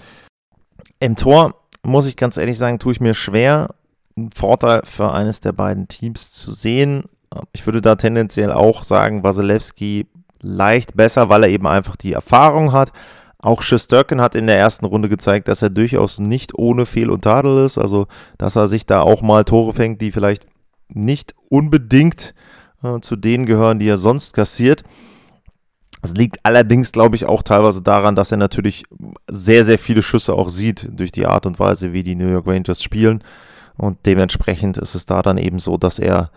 Im 1.01 1.17
Tor 1.17 1.55
muss 1.83 2.07
ich 2.07 2.17
ganz 2.17 2.37
ehrlich 2.37 2.59
sagen, 2.59 2.79
tue 2.79 2.93
ich 2.93 3.01
mir 3.01 3.15
schwer, 3.15 3.75
einen 4.17 4.33
Vorteil 4.33 4.83
für 4.85 5.13
eines 5.13 5.41
der 5.41 5.53
beiden 5.53 5.89
Teams 5.89 6.31
zu 6.31 6.53
sehen. 6.53 7.05
Ich 7.53 7.67
würde 7.67 7.81
da 7.83 7.97
tendenziell 7.97 8.53
auch 8.53 8.85
sagen, 8.85 9.25
Wasilewski 9.25 10.07
leicht 10.41 10.97
besser, 10.97 11.29
weil 11.29 11.45
er 11.45 11.51
eben 11.51 11.67
einfach 11.67 11.97
die 11.97 12.13
Erfahrung 12.13 12.73
hat. 12.73 12.93
Auch 13.39 13.63
Schusterkin 13.63 14.21
hat 14.21 14.37
in 14.37 14.47
der 14.47 14.59
ersten 14.59 14.85
Runde 14.85 15.09
gezeigt, 15.09 15.49
dass 15.49 15.63
er 15.63 15.71
durchaus 15.71 16.21
nicht 16.21 16.55
ohne 16.55 16.87
Fehl 16.87 17.11
und 17.11 17.23
Tadel 17.23 17.65
ist. 17.65 17.79
Also, 17.79 18.07
dass 18.39 18.55
er 18.55 18.69
sich 18.69 18.87
da 18.87 19.01
auch 19.01 19.23
mal 19.23 19.45
Tore 19.45 19.73
fängt, 19.73 20.01
die 20.01 20.13
vielleicht 20.13 20.47
nicht 20.95 21.35
unbedingt 21.49 22.35
äh, 22.83 23.01
zu 23.01 23.17
denen 23.17 23.47
gehören, 23.47 23.79
die 23.79 23.89
er 23.89 23.99
sonst 23.99 24.35
kassiert. 24.35 24.83
Es 26.03 26.15
liegt 26.15 26.45
allerdings, 26.45 26.91
glaube 26.91 27.15
ich, 27.15 27.27
auch 27.27 27.43
teilweise 27.43 27.83
daran, 27.83 28.17
dass 28.17 28.33
er 28.33 28.39
natürlich 28.39 28.85
sehr, 29.31 29.65
sehr 29.65 29.79
viele 29.79 30.03
Schüsse 30.03 30.35
auch 30.35 30.49
sieht 30.49 30.89
durch 30.91 31.13
die 31.13 31.27
Art 31.27 31.47
und 31.47 31.61
Weise, 31.61 31.93
wie 31.93 32.03
die 32.03 32.17
New 32.17 32.29
York 32.29 32.47
Rangers 32.47 32.83
spielen. 32.83 33.23
Und 33.77 33.99
dementsprechend 34.05 34.79
ist 34.79 34.97
es 34.97 35.07
da 35.07 35.23
dann 35.23 35.39
eben 35.39 35.61
so, 35.61 35.77
dass 35.77 36.01
er 36.01 36.31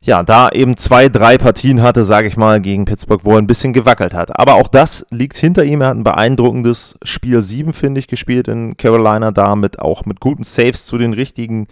ja 0.00 0.22
da 0.22 0.48
eben 0.50 0.76
zwei, 0.76 1.08
drei 1.08 1.38
Partien 1.38 1.82
hatte, 1.82 2.02
sage 2.04 2.28
ich 2.28 2.36
mal, 2.36 2.60
gegen 2.60 2.84
Pittsburgh, 2.84 3.24
wo 3.24 3.32
er 3.32 3.38
ein 3.38 3.46
bisschen 3.46 3.72
gewackelt 3.72 4.14
hat. 4.14 4.38
Aber 4.38 4.54
auch 4.54 4.68
das 4.68 5.06
liegt 5.10 5.36
hinter 5.36 5.64
ihm. 5.64 5.80
Er 5.80 5.88
hat 5.88 5.96
ein 5.96 6.04
beeindruckendes 6.04 6.98
Spiel 7.04 7.40
7, 7.40 7.72
finde 7.72 8.00
ich, 8.00 8.08
gespielt 8.08 8.48
in 8.48 8.76
Carolina, 8.76 9.30
damit 9.30 9.78
auch 9.78 10.04
mit 10.04 10.20
guten 10.20 10.44
Saves 10.44 10.86
zu 10.86 10.98
den 10.98 11.12
richtigen 11.12 11.68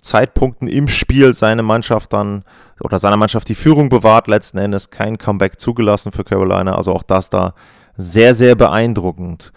Zeitpunkten 0.00 0.66
im 0.66 0.88
Spiel 0.88 1.32
seine 1.32 1.62
Mannschaft 1.62 2.12
dann 2.12 2.42
oder 2.80 2.98
seiner 2.98 3.16
Mannschaft 3.16 3.48
die 3.48 3.54
Führung 3.54 3.88
bewahrt, 3.88 4.26
letzten 4.26 4.58
Endes 4.58 4.90
kein 4.90 5.18
Comeback 5.18 5.60
zugelassen 5.60 6.12
für 6.12 6.24
Carolina, 6.24 6.74
also 6.74 6.92
auch 6.92 7.02
das 7.02 7.30
da 7.30 7.54
sehr, 7.96 8.34
sehr 8.34 8.54
beeindruckend. 8.54 9.52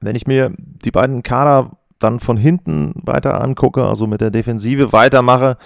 Wenn 0.00 0.16
ich 0.16 0.26
mir 0.26 0.52
die 0.58 0.90
beiden 0.90 1.22
Kader 1.22 1.78
dann 1.98 2.20
von 2.20 2.36
hinten 2.36 2.92
weiter 2.96 3.40
angucke, 3.40 3.86
also 3.86 4.06
mit 4.06 4.20
der 4.20 4.30
Defensive 4.30 4.92
weitermache, 4.92 5.56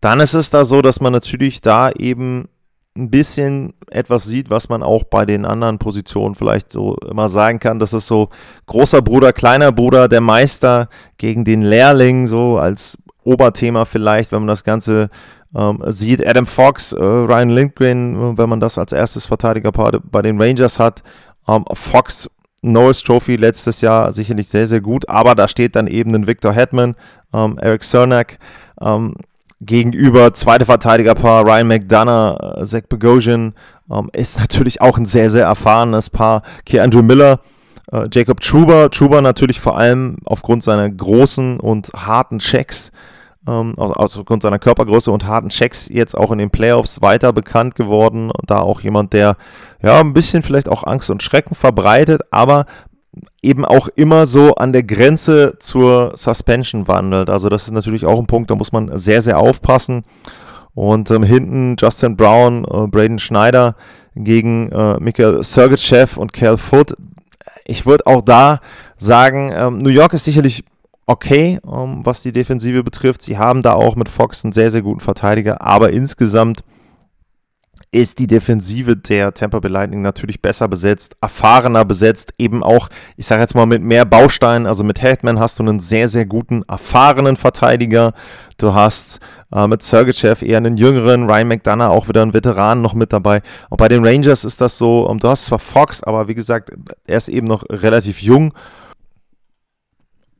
dann 0.00 0.20
ist 0.20 0.34
es 0.34 0.50
da 0.50 0.64
so, 0.64 0.82
dass 0.82 1.00
man 1.00 1.12
natürlich 1.12 1.60
da 1.60 1.90
eben 1.90 2.48
ein 2.96 3.10
bisschen 3.10 3.72
etwas 3.90 4.24
sieht, 4.24 4.50
was 4.50 4.68
man 4.68 4.82
auch 4.82 5.04
bei 5.04 5.24
den 5.24 5.46
anderen 5.46 5.78
Positionen 5.78 6.34
vielleicht 6.34 6.70
so 6.70 6.96
immer 6.96 7.28
sagen 7.28 7.58
kann. 7.58 7.78
Das 7.78 7.92
ist 7.92 8.06
so 8.06 8.28
großer 8.66 9.00
Bruder, 9.00 9.32
kleiner 9.32 9.72
Bruder, 9.72 10.08
der 10.08 10.20
Meister 10.20 10.88
gegen 11.16 11.44
den 11.44 11.62
Lehrling, 11.62 12.26
so 12.26 12.58
als 12.58 12.98
Oberthema 13.24 13.84
vielleicht, 13.84 14.32
wenn 14.32 14.40
man 14.40 14.48
das 14.48 14.64
Ganze 14.64 15.08
ähm, 15.56 15.82
sieht. 15.86 16.26
Adam 16.26 16.46
Fox, 16.46 16.92
äh, 16.92 17.02
Ryan 17.02 17.50
Lindgren, 17.50 18.36
wenn 18.36 18.48
man 18.48 18.60
das 18.60 18.78
als 18.78 18.92
erstes 18.92 19.26
Verteidigerpaar 19.26 19.92
bei 20.02 20.20
den 20.22 20.40
Rangers 20.40 20.78
hat. 20.78 21.02
Ähm, 21.48 21.64
Fox, 21.72 22.28
Norris 22.62 23.02
Trophy 23.02 23.36
letztes 23.36 23.80
Jahr 23.80 24.12
sicherlich 24.12 24.48
sehr, 24.48 24.66
sehr 24.68 24.80
gut, 24.80 25.08
aber 25.08 25.34
da 25.34 25.48
steht 25.48 25.76
dann 25.76 25.88
eben 25.88 26.14
ein 26.14 26.26
Victor 26.26 26.52
Hetman, 26.52 26.94
ähm, 27.32 27.58
Eric 27.58 27.82
Cernak, 27.84 28.38
ähm, 28.80 29.14
gegenüber 29.64 30.34
zweite 30.34 30.66
Verteidigerpaar 30.66 31.44
Ryan 31.44 31.68
McDonough, 31.68 32.38
äh, 32.40 32.64
Zach 32.64 32.82
Bogosian 32.88 33.54
ähm, 33.90 34.10
ist 34.12 34.40
natürlich 34.40 34.80
auch 34.80 34.98
ein 34.98 35.06
sehr, 35.06 35.30
sehr 35.30 35.46
erfahrenes 35.46 36.10
Paar. 36.10 36.42
Kia 36.64 36.82
Andrew 36.82 37.02
Miller, 37.02 37.40
äh, 37.92 38.08
Jacob 38.12 38.40
Truber. 38.40 38.90
Truber 38.90 39.20
natürlich 39.20 39.60
vor 39.60 39.76
allem 39.76 40.16
aufgrund 40.24 40.62
seiner 40.62 40.90
großen 40.90 41.60
und 41.60 41.90
harten 41.94 42.40
Checks, 42.40 42.90
ähm, 43.46 43.74
aufgrund 43.76 44.42
seiner 44.42 44.58
Körpergröße 44.58 45.10
und 45.10 45.26
harten 45.26 45.48
Checks 45.48 45.88
jetzt 45.88 46.16
auch 46.16 46.32
in 46.32 46.38
den 46.38 46.50
Playoffs 46.50 47.00
weiter 47.00 47.32
bekannt 47.32 47.74
geworden. 47.76 48.30
Da 48.46 48.60
auch 48.60 48.80
jemand, 48.80 49.12
der 49.12 49.36
ja 49.80 50.00
ein 50.00 50.12
bisschen 50.12 50.42
vielleicht 50.42 50.68
auch 50.68 50.84
Angst 50.84 51.10
und 51.10 51.22
Schrecken 51.22 51.54
verbreitet, 51.54 52.22
aber 52.30 52.66
eben 53.42 53.64
auch 53.64 53.88
immer 53.88 54.26
so 54.26 54.54
an 54.54 54.72
der 54.72 54.82
Grenze 54.82 55.56
zur 55.58 56.12
Suspension 56.16 56.88
wandelt. 56.88 57.28
Also 57.28 57.48
das 57.48 57.64
ist 57.64 57.72
natürlich 57.72 58.06
auch 58.06 58.18
ein 58.18 58.26
Punkt, 58.26 58.50
da 58.50 58.54
muss 58.54 58.72
man 58.72 58.96
sehr, 58.96 59.20
sehr 59.20 59.38
aufpassen. 59.38 60.04
Und 60.74 61.10
ähm, 61.10 61.22
hinten 61.22 61.76
Justin 61.78 62.16
Brown, 62.16 62.64
äh, 62.64 62.86
Braden 62.86 63.18
Schneider 63.18 63.76
gegen 64.14 64.70
äh, 64.70 64.98
Michael 65.00 65.44
Sergeyev 65.44 66.16
und 66.16 66.32
Cal 66.32 66.56
Foot. 66.56 66.96
Ich 67.64 67.84
würde 67.84 68.06
auch 68.06 68.22
da 68.22 68.60
sagen, 68.96 69.52
ähm, 69.54 69.78
New 69.78 69.90
York 69.90 70.14
ist 70.14 70.24
sicherlich 70.24 70.64
okay, 71.06 71.58
ähm, 71.66 72.00
was 72.04 72.22
die 72.22 72.32
Defensive 72.32 72.82
betrifft. 72.82 73.22
Sie 73.22 73.36
haben 73.36 73.62
da 73.62 73.74
auch 73.74 73.96
mit 73.96 74.08
Fox 74.08 74.44
einen 74.44 74.52
sehr, 74.52 74.70
sehr 74.70 74.82
guten 74.82 75.00
Verteidiger, 75.00 75.60
aber 75.60 75.90
insgesamt 75.90 76.64
ist 77.92 78.18
die 78.18 78.26
Defensive 78.26 78.96
der 78.96 79.34
Tampa 79.34 79.60
Bay 79.60 79.70
Lightning 79.70 80.00
natürlich 80.00 80.40
besser 80.40 80.66
besetzt, 80.66 81.14
erfahrener 81.20 81.84
besetzt, 81.84 82.32
eben 82.38 82.62
auch, 82.62 82.88
ich 83.18 83.26
sage 83.26 83.42
jetzt 83.42 83.54
mal, 83.54 83.66
mit 83.66 83.82
mehr 83.82 84.06
Bausteinen. 84.06 84.66
Also 84.66 84.82
mit 84.82 85.02
Hetman 85.02 85.38
hast 85.38 85.58
du 85.58 85.62
einen 85.62 85.78
sehr, 85.78 86.08
sehr 86.08 86.24
guten, 86.24 86.62
erfahrenen 86.66 87.36
Verteidiger. 87.36 88.14
Du 88.56 88.72
hast 88.72 89.20
äh, 89.54 89.66
mit 89.66 89.82
Sergeyev 89.82 90.42
eher 90.42 90.56
einen 90.56 90.78
jüngeren, 90.78 91.28
Ryan 91.28 91.48
McDonough 91.48 91.90
auch 91.90 92.08
wieder 92.08 92.22
einen 92.22 92.32
Veteran 92.32 92.80
noch 92.80 92.94
mit 92.94 93.12
dabei. 93.12 93.42
Und 93.68 93.76
bei 93.76 93.88
den 93.88 94.04
Rangers 94.06 94.44
ist 94.44 94.62
das 94.62 94.78
so, 94.78 95.06
um, 95.06 95.18
du 95.18 95.28
hast 95.28 95.44
zwar 95.44 95.58
Fox, 95.58 96.02
aber 96.02 96.28
wie 96.28 96.34
gesagt, 96.34 96.70
er 97.06 97.18
ist 97.18 97.28
eben 97.28 97.46
noch 97.46 97.62
relativ 97.68 98.22
jung 98.22 98.54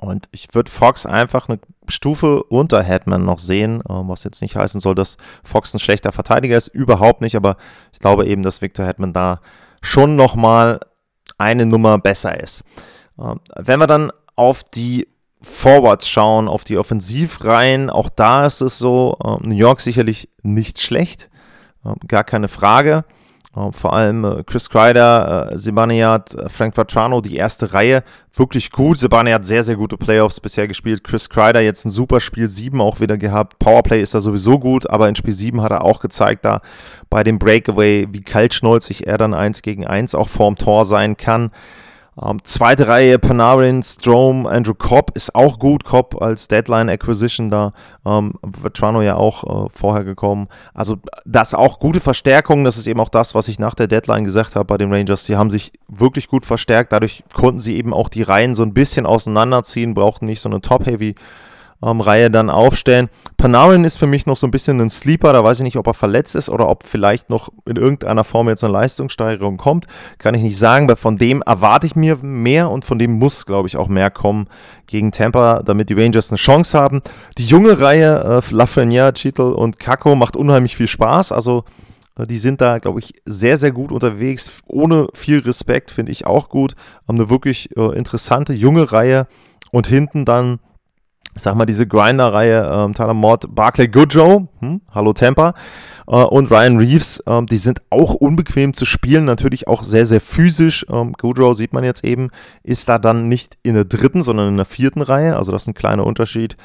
und 0.02 0.28
ich 0.32 0.48
würde 0.52 0.70
Fox 0.70 1.06
einfach 1.06 1.48
eine 1.48 1.60
Stufe 1.86 2.42
unter 2.42 2.82
Hetman 2.82 3.24
noch 3.24 3.38
sehen, 3.38 3.82
ähm, 3.88 4.08
was 4.08 4.24
jetzt 4.24 4.42
nicht 4.42 4.56
heißen 4.56 4.80
soll, 4.80 4.96
dass 4.96 5.16
Fox 5.44 5.72
ein 5.74 5.78
schlechter 5.78 6.10
Verteidiger 6.10 6.56
ist, 6.56 6.68
überhaupt 6.68 7.20
nicht, 7.20 7.36
aber 7.36 7.56
ich 7.92 8.00
glaube 8.00 8.26
eben, 8.26 8.42
dass 8.42 8.62
Victor 8.62 8.84
Hetman 8.84 9.12
da 9.12 9.40
schon 9.80 10.16
nochmal 10.16 10.80
eine 11.38 11.66
Nummer 11.66 11.98
besser 11.98 12.38
ist. 12.40 12.64
Ähm, 13.16 13.38
wenn 13.56 13.78
wir 13.78 13.86
dann 13.86 14.10
auf 14.34 14.64
die 14.64 15.06
Forwards 15.40 16.08
schauen, 16.08 16.48
auf 16.48 16.64
die 16.64 16.78
Offensivreihen, 16.78 17.88
auch 17.88 18.08
da 18.08 18.46
ist 18.46 18.60
es 18.60 18.78
so, 18.78 19.16
ähm, 19.24 19.50
New 19.50 19.56
York 19.56 19.80
sicherlich 19.80 20.28
nicht 20.42 20.80
schlecht, 20.80 21.30
gar 22.06 22.22
keine 22.22 22.46
Frage. 22.46 23.04
Vor 23.54 23.92
allem 23.92 24.24
äh, 24.24 24.42
Chris 24.44 24.70
Kreider, 24.70 25.52
äh, 25.52 25.58
Sebaniat, 25.58 26.34
äh, 26.34 26.48
Frank 26.48 26.74
Vatrano, 26.74 27.20
die 27.20 27.36
erste 27.36 27.74
Reihe, 27.74 28.02
wirklich 28.34 28.70
gut. 28.70 28.96
Sebaniat 28.96 29.44
sehr, 29.44 29.62
sehr 29.62 29.76
gute 29.76 29.98
Playoffs 29.98 30.40
bisher 30.40 30.66
gespielt. 30.66 31.04
Chris 31.04 31.28
Kreider 31.28 31.60
jetzt 31.60 31.84
ein 31.84 31.90
super 31.90 32.20
Spiel 32.20 32.48
7 32.48 32.80
auch 32.80 33.00
wieder 33.00 33.18
gehabt. 33.18 33.58
Powerplay 33.58 34.00
ist 34.00 34.14
er 34.14 34.22
sowieso 34.22 34.58
gut, 34.58 34.88
aber 34.88 35.06
in 35.06 35.16
Spiel 35.16 35.34
7 35.34 35.60
hat 35.60 35.70
er 35.70 35.84
auch 35.84 36.00
gezeigt, 36.00 36.46
da 36.46 36.62
bei 37.10 37.24
dem 37.24 37.38
Breakaway, 37.38 38.08
wie 38.10 38.22
kaltschnäuzig 38.22 39.06
er 39.06 39.18
dann 39.18 39.34
1 39.34 39.60
gegen 39.60 39.86
1 39.86 40.14
auch 40.14 40.30
vorm 40.30 40.56
Tor 40.56 40.86
sein 40.86 41.18
kann. 41.18 41.50
Ähm, 42.20 42.40
zweite 42.44 42.88
Reihe, 42.88 43.18
Panarin, 43.18 43.82
Strom, 43.82 44.46
Andrew 44.46 44.74
Cobb 44.74 45.12
ist 45.14 45.34
auch 45.34 45.58
gut. 45.58 45.84
Cobb 45.84 46.20
als 46.20 46.46
Deadline 46.46 46.90
Acquisition 46.90 47.48
da. 47.48 47.72
Ähm, 48.04 48.34
Vetrano 48.42 49.00
ja 49.00 49.16
auch 49.16 49.66
äh, 49.66 49.68
vorher 49.72 50.04
gekommen. 50.04 50.48
Also 50.74 50.98
das 51.24 51.54
auch 51.54 51.78
gute 51.78 52.00
Verstärkung. 52.00 52.64
Das 52.64 52.76
ist 52.76 52.86
eben 52.86 53.00
auch 53.00 53.08
das, 53.08 53.34
was 53.34 53.48
ich 53.48 53.58
nach 53.58 53.74
der 53.74 53.86
Deadline 53.86 54.24
gesagt 54.24 54.56
habe 54.56 54.66
bei 54.66 54.76
den 54.76 54.92
Rangers. 54.92 55.24
Sie 55.24 55.36
haben 55.36 55.48
sich 55.48 55.72
wirklich 55.88 56.28
gut 56.28 56.44
verstärkt. 56.44 56.92
Dadurch 56.92 57.24
konnten 57.32 57.60
sie 57.60 57.76
eben 57.76 57.94
auch 57.94 58.10
die 58.10 58.22
Reihen 58.22 58.54
so 58.54 58.62
ein 58.62 58.74
bisschen 58.74 59.06
auseinanderziehen, 59.06 59.94
brauchten 59.94 60.26
nicht 60.26 60.42
so 60.42 60.50
eine 60.50 60.60
Top-Heavy 60.60 61.14
ähm, 61.84 62.00
Reihe 62.00 62.30
dann 62.30 62.50
aufstellen. 62.50 63.08
Panarin 63.36 63.84
ist 63.84 63.96
für 63.96 64.06
mich 64.06 64.26
noch 64.26 64.36
so 64.36 64.46
ein 64.46 64.50
bisschen 64.50 64.80
ein 64.80 64.90
Sleeper, 64.90 65.32
da 65.32 65.42
weiß 65.42 65.58
ich 65.58 65.64
nicht, 65.64 65.76
ob 65.76 65.86
er 65.86 65.94
verletzt 65.94 66.34
ist 66.34 66.48
oder 66.48 66.68
ob 66.68 66.86
vielleicht 66.86 67.30
noch 67.30 67.50
in 67.66 67.76
irgendeiner 67.76 68.24
Form 68.24 68.48
jetzt 68.48 68.64
eine 68.64 68.72
Leistungssteigerung 68.72 69.56
kommt. 69.56 69.86
Kann 70.18 70.34
ich 70.34 70.42
nicht 70.42 70.58
sagen, 70.58 70.88
weil 70.88 70.96
von 70.96 71.16
dem 71.16 71.42
erwarte 71.42 71.86
ich 71.86 71.96
mir 71.96 72.18
mehr 72.22 72.70
und 72.70 72.84
von 72.84 72.98
dem 72.98 73.12
muss, 73.12 73.46
glaube 73.46 73.68
ich, 73.68 73.76
auch 73.76 73.88
mehr 73.88 74.10
kommen 74.10 74.46
gegen 74.86 75.12
Tampa, 75.12 75.62
damit 75.62 75.88
die 75.88 75.94
Rangers 75.94 76.30
eine 76.30 76.38
Chance 76.38 76.78
haben. 76.78 77.02
Die 77.38 77.46
junge 77.46 77.80
Reihe, 77.80 78.42
äh, 78.42 78.54
Lafreniere, 78.54 79.12
Cheetle 79.12 79.54
und 79.54 79.78
Kako 79.78 80.14
macht 80.14 80.36
unheimlich 80.36 80.76
viel 80.76 80.88
Spaß, 80.88 81.32
also 81.32 81.64
äh, 82.16 82.26
die 82.26 82.38
sind 82.38 82.60
da, 82.60 82.78
glaube 82.78 83.00
ich, 83.00 83.14
sehr, 83.24 83.58
sehr 83.58 83.72
gut 83.72 83.92
unterwegs. 83.92 84.52
Ohne 84.66 85.08
viel 85.14 85.40
Respekt 85.40 85.90
finde 85.90 86.12
ich 86.12 86.26
auch 86.26 86.48
gut. 86.48 86.74
Haben 87.08 87.18
eine 87.18 87.30
wirklich 87.30 87.76
äh, 87.76 87.96
interessante 87.96 88.52
junge 88.52 88.92
Reihe. 88.92 89.26
Und 89.70 89.86
hinten 89.86 90.26
dann 90.26 90.58
sag 91.34 91.54
mal, 91.54 91.66
diese 91.66 91.86
Grinder-Reihe, 91.86 92.70
ähm, 92.72 92.94
Tyler 92.94 93.14
Mott, 93.14 93.46
Barclay 93.54 93.88
Goodrow, 93.88 94.48
hm, 94.60 94.80
hallo 94.94 95.12
Tampa, 95.12 95.54
äh, 96.06 96.16
und 96.16 96.50
Ryan 96.50 96.78
Reeves, 96.78 97.22
ähm, 97.26 97.46
die 97.46 97.56
sind 97.56 97.80
auch 97.90 98.14
unbequem 98.14 98.74
zu 98.74 98.84
spielen, 98.84 99.24
natürlich 99.24 99.66
auch 99.66 99.82
sehr, 99.82 100.04
sehr 100.04 100.20
physisch. 100.20 100.84
Ähm, 100.90 101.14
Goodrow 101.14 101.54
sieht 101.54 101.72
man 101.72 101.84
jetzt 101.84 102.04
eben, 102.04 102.30
ist 102.62 102.88
da 102.88 102.98
dann 102.98 103.24
nicht 103.24 103.56
in 103.62 103.74
der 103.74 103.84
dritten, 103.84 104.22
sondern 104.22 104.48
in 104.48 104.56
der 104.56 104.66
vierten 104.66 105.00
Reihe, 105.00 105.36
also 105.36 105.52
das 105.52 105.62
ist 105.62 105.68
ein 105.68 105.74
kleiner 105.74 106.06
Unterschied 106.06 106.56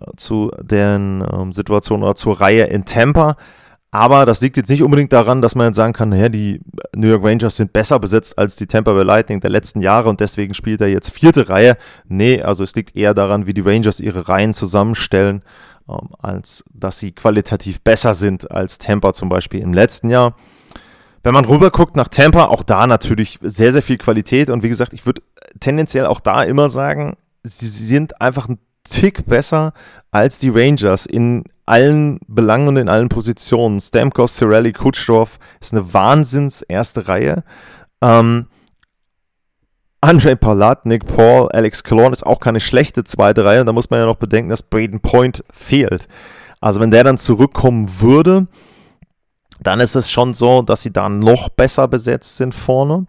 äh, 0.00 0.04
zu 0.16 0.50
den 0.60 1.24
ähm, 1.32 1.52
Situationen 1.52 2.04
oder 2.04 2.14
zur 2.14 2.40
Reihe 2.40 2.64
in 2.64 2.84
Tampa. 2.84 3.36
Aber 3.92 4.24
das 4.24 4.40
liegt 4.40 4.56
jetzt 4.56 4.70
nicht 4.70 4.84
unbedingt 4.84 5.12
daran, 5.12 5.42
dass 5.42 5.56
man 5.56 5.66
jetzt 5.66 5.76
sagen 5.76 5.92
kann, 5.92 6.10
naja, 6.10 6.28
die 6.28 6.60
New 6.94 7.08
York 7.08 7.24
Rangers 7.24 7.56
sind 7.56 7.72
besser 7.72 7.98
besetzt 7.98 8.38
als 8.38 8.54
die 8.54 8.66
Tampa 8.66 8.92
Bay 8.92 9.02
Lightning 9.02 9.40
der 9.40 9.50
letzten 9.50 9.80
Jahre 9.80 10.08
und 10.08 10.20
deswegen 10.20 10.54
spielt 10.54 10.80
er 10.80 10.88
jetzt 10.88 11.10
vierte 11.10 11.48
Reihe. 11.48 11.76
Nee, 12.06 12.40
also 12.40 12.62
es 12.62 12.74
liegt 12.76 12.96
eher 12.96 13.14
daran, 13.14 13.46
wie 13.46 13.54
die 13.54 13.62
Rangers 13.62 13.98
ihre 13.98 14.28
Reihen 14.28 14.54
zusammenstellen, 14.54 15.42
ähm, 15.88 16.08
als 16.20 16.64
dass 16.72 17.00
sie 17.00 17.10
qualitativ 17.12 17.80
besser 17.80 18.14
sind 18.14 18.50
als 18.52 18.78
Tampa 18.78 19.12
zum 19.12 19.28
Beispiel 19.28 19.60
im 19.60 19.74
letzten 19.74 20.08
Jahr. 20.08 20.36
Wenn 21.24 21.34
man 21.34 21.44
rüber 21.44 21.70
guckt 21.70 21.96
nach 21.96 22.08
Tampa, 22.08 22.44
auch 22.44 22.62
da 22.62 22.86
natürlich 22.86 23.40
sehr, 23.42 23.72
sehr 23.72 23.82
viel 23.82 23.98
Qualität 23.98 24.50
und 24.50 24.62
wie 24.62 24.68
gesagt, 24.68 24.92
ich 24.92 25.04
würde 25.04 25.22
tendenziell 25.58 26.06
auch 26.06 26.20
da 26.20 26.44
immer 26.44 26.68
sagen, 26.68 27.16
sie 27.42 27.66
sind 27.66 28.20
einfach 28.20 28.48
ein 28.48 28.58
Tick 28.84 29.26
besser 29.26 29.72
als 30.10 30.38
die 30.38 30.50
Rangers 30.50 31.06
in 31.06 31.44
allen 31.66 32.18
Belangen 32.26 32.68
und 32.68 32.76
in 32.76 32.88
allen 32.88 33.08
Positionen. 33.08 33.80
Stamkos, 33.80 34.36
Cirelli, 34.36 34.72
Kutschdorf 34.72 35.38
ist 35.60 35.72
eine 35.72 35.92
Wahnsinns 35.92 36.62
erste 36.62 37.06
Reihe. 37.06 37.44
Ähm, 38.02 38.46
Andre 40.00 40.34
Palat, 40.34 40.86
Nick 40.86 41.04
Paul, 41.04 41.48
Alex 41.50 41.84
Cologne 41.84 42.12
ist 42.12 42.26
auch 42.26 42.40
keine 42.40 42.60
schlechte 42.60 43.04
zweite 43.04 43.44
Reihe. 43.44 43.64
Da 43.64 43.72
muss 43.72 43.90
man 43.90 44.00
ja 44.00 44.06
noch 44.06 44.16
bedenken, 44.16 44.50
dass 44.50 44.62
Braden 44.62 45.00
Point 45.00 45.44
fehlt. 45.50 46.08
Also 46.60 46.80
wenn 46.80 46.90
der 46.90 47.04
dann 47.04 47.18
zurückkommen 47.18 48.00
würde, 48.00 48.46
dann 49.62 49.80
ist 49.80 49.94
es 49.94 50.10
schon 50.10 50.34
so, 50.34 50.62
dass 50.62 50.82
sie 50.82 50.92
da 50.92 51.08
noch 51.08 51.50
besser 51.50 51.86
besetzt 51.86 52.36
sind 52.36 52.54
vorne. 52.54 53.06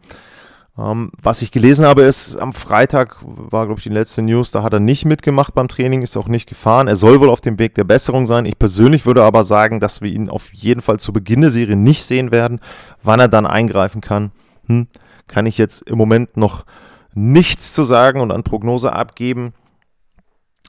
Ähm, 0.78 1.12
was 1.22 1.42
ich 1.42 1.52
gelesen 1.52 1.86
habe, 1.86 2.04
ist, 2.04 2.38
am 2.38 2.54
Freitag 2.54 3.18
war, 3.22 3.66
glaube 3.66 3.80
ich, 3.80 3.84
die 3.84 3.90
letzte 3.90 4.22
News, 4.22 4.52
da 4.52 4.64
hat 4.64 4.74
er 4.74 4.80
nicht 4.80 5.06
mitgemacht 5.06 5.54
beim 5.54 5.68
Training, 5.68 6.02
ist 6.02 6.16
auch 6.16 6.28
nicht 6.28 6.48
gefahren. 6.48 6.88
Er 6.88 6.96
soll 6.96 7.20
wohl 7.20 7.30
auf 7.30 7.42
dem 7.42 7.60
Weg 7.60 7.76
der 7.76 7.84
Besserung 7.84 8.26
sein. 8.26 8.46
Ich 8.46 8.58
persönlich 8.58 9.06
würde 9.06 9.24
aber 9.24 9.44
sagen, 9.44 9.80
dass 9.80 10.02
wir 10.02 10.10
ihn 10.10 10.30
auf 10.30 10.54
jeden 10.54 10.82
Fall 10.82 11.00
zu 11.00 11.12
Beginn 11.12 11.42
der 11.42 11.52
Serie 11.52 11.76
nicht 11.76 12.04
sehen 12.04 12.32
werden. 12.32 12.60
Wann 13.04 13.20
er 13.20 13.28
dann 13.28 13.46
eingreifen 13.46 14.00
kann, 14.00 14.32
hm, 14.68 14.88
kann 15.28 15.46
ich 15.46 15.58
jetzt 15.58 15.82
im 15.82 15.98
Moment 15.98 16.38
noch 16.38 16.66
nichts 17.14 17.74
zu 17.74 17.84
sagen 17.84 18.22
und 18.22 18.32
an 18.32 18.44
Prognose 18.44 18.94
abgeben. 18.94 19.54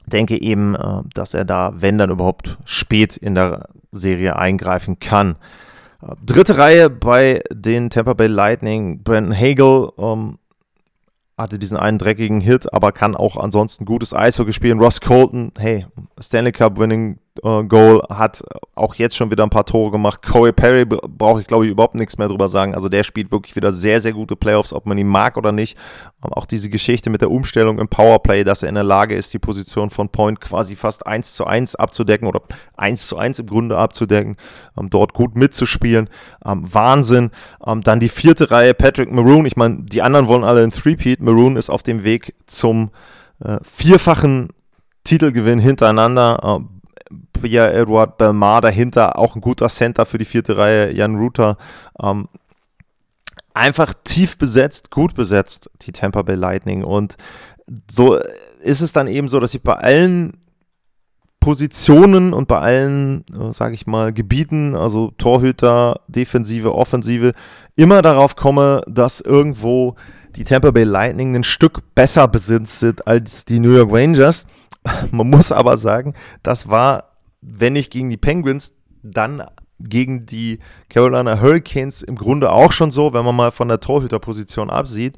Denke 0.05 0.41
eben, 0.41 0.75
äh, 0.75 1.01
dass 1.13 1.33
er 1.33 1.45
da, 1.45 1.73
wenn 1.75 1.97
dann 1.97 2.11
überhaupt, 2.11 2.57
spät 2.65 3.15
in 3.15 3.35
der 3.35 3.69
Serie 3.93 4.35
eingreifen 4.35 4.99
kann. 4.99 5.37
Dritte 6.25 6.57
Reihe 6.57 6.89
bei 6.89 7.41
den 7.51 7.89
Tampa 7.89 8.13
Bay 8.13 8.27
Lightning. 8.27 9.03
Brandon 9.03 9.37
Hagel 9.37 9.89
ähm, 9.97 10.37
hatte 11.37 11.59
diesen 11.59 11.77
einen 11.77 11.97
dreckigen 11.97 12.41
Hit, 12.41 12.73
aber 12.73 12.91
kann 12.91 13.15
auch 13.15 13.37
ansonsten 13.37 13.85
gutes 13.85 14.13
Eishockey 14.13 14.53
spielen. 14.53 14.79
Ross 14.79 15.01
Colton, 15.01 15.51
hey, 15.57 15.85
Stanley 16.19 16.51
Cup 16.51 16.77
Winning 16.77 17.19
Goal, 17.41 18.03
hat 18.09 18.43
auch 18.75 18.93
jetzt 18.95 19.17
schon 19.17 19.31
wieder 19.31 19.43
ein 19.43 19.49
paar 19.49 19.65
Tore 19.65 19.89
gemacht. 19.89 20.21
Corey 20.21 20.51
Perry 20.51 20.85
brauche 20.85 21.41
ich, 21.41 21.47
glaube 21.47 21.65
ich, 21.65 21.71
überhaupt 21.71 21.95
nichts 21.95 22.19
mehr 22.19 22.27
drüber 22.27 22.47
sagen. 22.47 22.75
Also 22.75 22.89
der 22.89 23.03
spielt 23.03 23.31
wirklich 23.31 23.55
wieder 23.55 23.71
sehr, 23.71 24.01
sehr 24.01 24.13
gute 24.13 24.35
Playoffs, 24.35 24.71
ob 24.71 24.85
man 24.85 24.99
ihn 24.99 25.07
mag 25.07 25.35
oder 25.35 25.51
nicht. 25.51 25.75
Ähm, 26.23 26.31
auch 26.33 26.45
diese 26.45 26.69
Geschichte 26.69 27.09
mit 27.09 27.21
der 27.21 27.31
Umstellung 27.31 27.79
im 27.79 27.87
Powerplay, 27.87 28.43
dass 28.43 28.61
er 28.61 28.69
in 28.69 28.75
der 28.75 28.83
Lage 28.83 29.15
ist, 29.15 29.33
die 29.33 29.39
Position 29.39 29.89
von 29.89 30.09
Point 30.09 30.41
quasi 30.41 30.75
fast 30.75 31.07
1 31.07 31.35
zu 31.35 31.45
1 31.45 31.75
abzudecken 31.75 32.27
oder 32.27 32.41
1 32.77 33.07
zu 33.07 33.17
1 33.17 33.39
im 33.39 33.47
Grunde 33.47 33.77
abzudecken, 33.77 34.37
ähm, 34.77 34.91
dort 34.91 35.13
gut 35.13 35.35
mitzuspielen. 35.35 36.09
Ähm, 36.45 36.71
Wahnsinn. 36.71 37.31
Dann 37.65 37.99
die 37.99 38.09
vierte 38.09 38.51
Reihe, 38.51 38.73
Patrick 38.73 39.11
Maroon. 39.11 39.45
Ich 39.45 39.55
meine, 39.55 39.83
die 39.83 40.01
anderen 40.01 40.27
wollen 40.27 40.43
alle 40.43 40.63
in 40.63 40.71
Threepeat. 40.71 41.21
Maroon 41.21 41.55
ist 41.55 41.69
auf 41.69 41.81
dem 41.81 42.03
Weg 42.03 42.35
zum 42.45 42.91
äh, 43.39 43.57
vierfachen 43.63 44.49
Titelgewinn 45.03 45.59
hintereinander. 45.59 46.61
Äh, 47.43 47.47
Pierre-Edouard 47.47 48.17
Belmar 48.17 48.61
dahinter, 48.61 49.17
auch 49.17 49.35
ein 49.35 49.41
guter 49.41 49.67
Center 49.67 50.05
für 50.05 50.17
die 50.17 50.25
vierte 50.25 50.57
Reihe, 50.57 50.91
Jan 50.91 51.15
Ruther. 51.15 51.57
Ähm, 52.01 52.27
einfach 53.53 53.93
tief 54.03 54.37
besetzt, 54.37 54.91
gut 54.91 55.15
besetzt, 55.15 55.69
die 55.81 55.91
Tampa 55.91 56.21
Bay 56.23 56.35
Lightning. 56.35 56.83
Und 56.83 57.17
so 57.89 58.19
ist 58.61 58.81
es 58.81 58.93
dann 58.93 59.07
eben 59.07 59.27
so, 59.27 59.39
dass 59.39 59.53
ich 59.53 59.61
bei 59.61 59.75
allen 59.75 60.33
Positionen 61.39 62.33
und 62.33 62.47
bei 62.47 62.59
allen, 62.59 63.25
äh, 63.37 63.51
sage 63.51 63.75
ich 63.75 63.85
mal, 63.85 64.13
Gebieten, 64.13 64.75
also 64.75 65.11
Torhüter, 65.17 65.99
Defensive, 66.07 66.73
Offensive, 66.73 67.33
immer 67.75 68.01
darauf 68.01 68.37
komme, 68.37 68.81
dass 68.87 69.19
irgendwo 69.19 69.95
die 70.37 70.45
Tampa 70.45 70.71
Bay 70.71 70.85
Lightning 70.85 71.35
ein 71.35 71.43
Stück 71.43 71.93
besser 71.95 72.27
besetzt 72.29 72.79
sind 72.79 73.05
als 73.07 73.43
die 73.43 73.59
New 73.59 73.75
York 73.75 73.91
Rangers. 73.91 74.47
Man 75.11 75.29
muss 75.29 75.51
aber 75.51 75.75
sagen, 75.75 76.13
das 76.43 76.69
war, 76.69 77.12
wenn 77.45 77.73
nicht 77.73 77.91
gegen 77.91 78.09
die 78.09 78.17
Penguins, 78.17 78.73
dann 79.01 79.43
gegen 79.79 80.25
die 80.25 80.59
Carolina 80.89 81.39
Hurricanes 81.39 82.01
im 82.01 82.15
Grunde 82.15 82.51
auch 82.51 82.71
schon 82.71 82.91
so, 82.91 83.13
wenn 83.13 83.25
man 83.25 83.35
mal 83.35 83.51
von 83.51 83.67
der 83.67 83.79
Torhüterposition 83.79 84.69
absieht, 84.69 85.17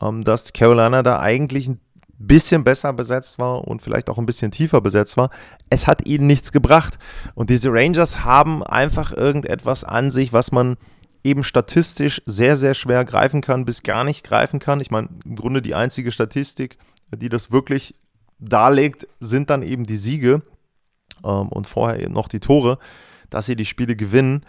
ähm, 0.00 0.24
dass 0.24 0.52
Carolina 0.52 1.02
da 1.02 1.20
eigentlich 1.20 1.68
ein 1.68 1.80
bisschen 2.18 2.64
besser 2.64 2.92
besetzt 2.92 3.38
war 3.38 3.66
und 3.66 3.82
vielleicht 3.82 4.10
auch 4.10 4.18
ein 4.18 4.26
bisschen 4.26 4.50
tiefer 4.50 4.80
besetzt 4.80 5.16
war. 5.16 5.30
Es 5.70 5.86
hat 5.86 6.06
ihnen 6.06 6.26
nichts 6.26 6.52
gebracht. 6.52 6.98
Und 7.34 7.50
diese 7.50 7.70
Rangers 7.72 8.24
haben 8.24 8.62
einfach 8.62 9.12
irgendetwas 9.12 9.84
an 9.84 10.10
sich, 10.10 10.32
was 10.32 10.52
man 10.52 10.76
eben 11.24 11.44
statistisch 11.44 12.22
sehr, 12.26 12.56
sehr 12.56 12.74
schwer 12.74 13.04
greifen 13.04 13.40
kann, 13.40 13.64
bis 13.64 13.82
gar 13.82 14.04
nicht 14.04 14.24
greifen 14.24 14.60
kann. 14.60 14.80
Ich 14.80 14.90
meine, 14.90 15.08
im 15.24 15.34
Grunde 15.34 15.62
die 15.62 15.74
einzige 15.74 16.12
Statistik, 16.12 16.76
die 17.14 17.28
das 17.28 17.52
wirklich 17.52 17.94
darlegt, 18.38 19.06
sind 19.18 19.50
dann 19.50 19.62
eben 19.62 19.84
die 19.84 19.96
Siege 19.96 20.42
ähm, 21.24 21.48
und 21.48 21.66
vorher 21.66 22.08
noch 22.08 22.28
die 22.28 22.40
Tore, 22.40 22.78
dass 23.28 23.46
sie 23.46 23.56
die 23.56 23.64
Spiele 23.64 23.96
gewinnen. 23.96 24.44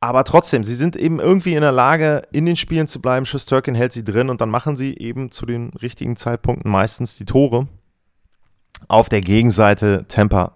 Aber 0.00 0.24
trotzdem, 0.24 0.64
sie 0.64 0.74
sind 0.74 0.96
eben 0.96 1.18
irgendwie 1.18 1.54
in 1.54 1.62
der 1.62 1.72
Lage, 1.72 2.22
in 2.30 2.44
den 2.44 2.56
Spielen 2.56 2.88
zu 2.88 3.00
bleiben. 3.00 3.24
Schusterkin 3.24 3.74
hält 3.74 3.92
sie 3.92 4.04
drin 4.04 4.28
und 4.28 4.40
dann 4.40 4.50
machen 4.50 4.76
sie 4.76 4.96
eben 4.98 5.30
zu 5.30 5.46
den 5.46 5.70
richtigen 5.80 6.16
Zeitpunkten 6.16 6.70
meistens 6.70 7.16
die 7.16 7.24
Tore. 7.24 7.68
Auf 8.86 9.08
der 9.08 9.22
Gegenseite 9.22 10.04
Temper 10.08 10.52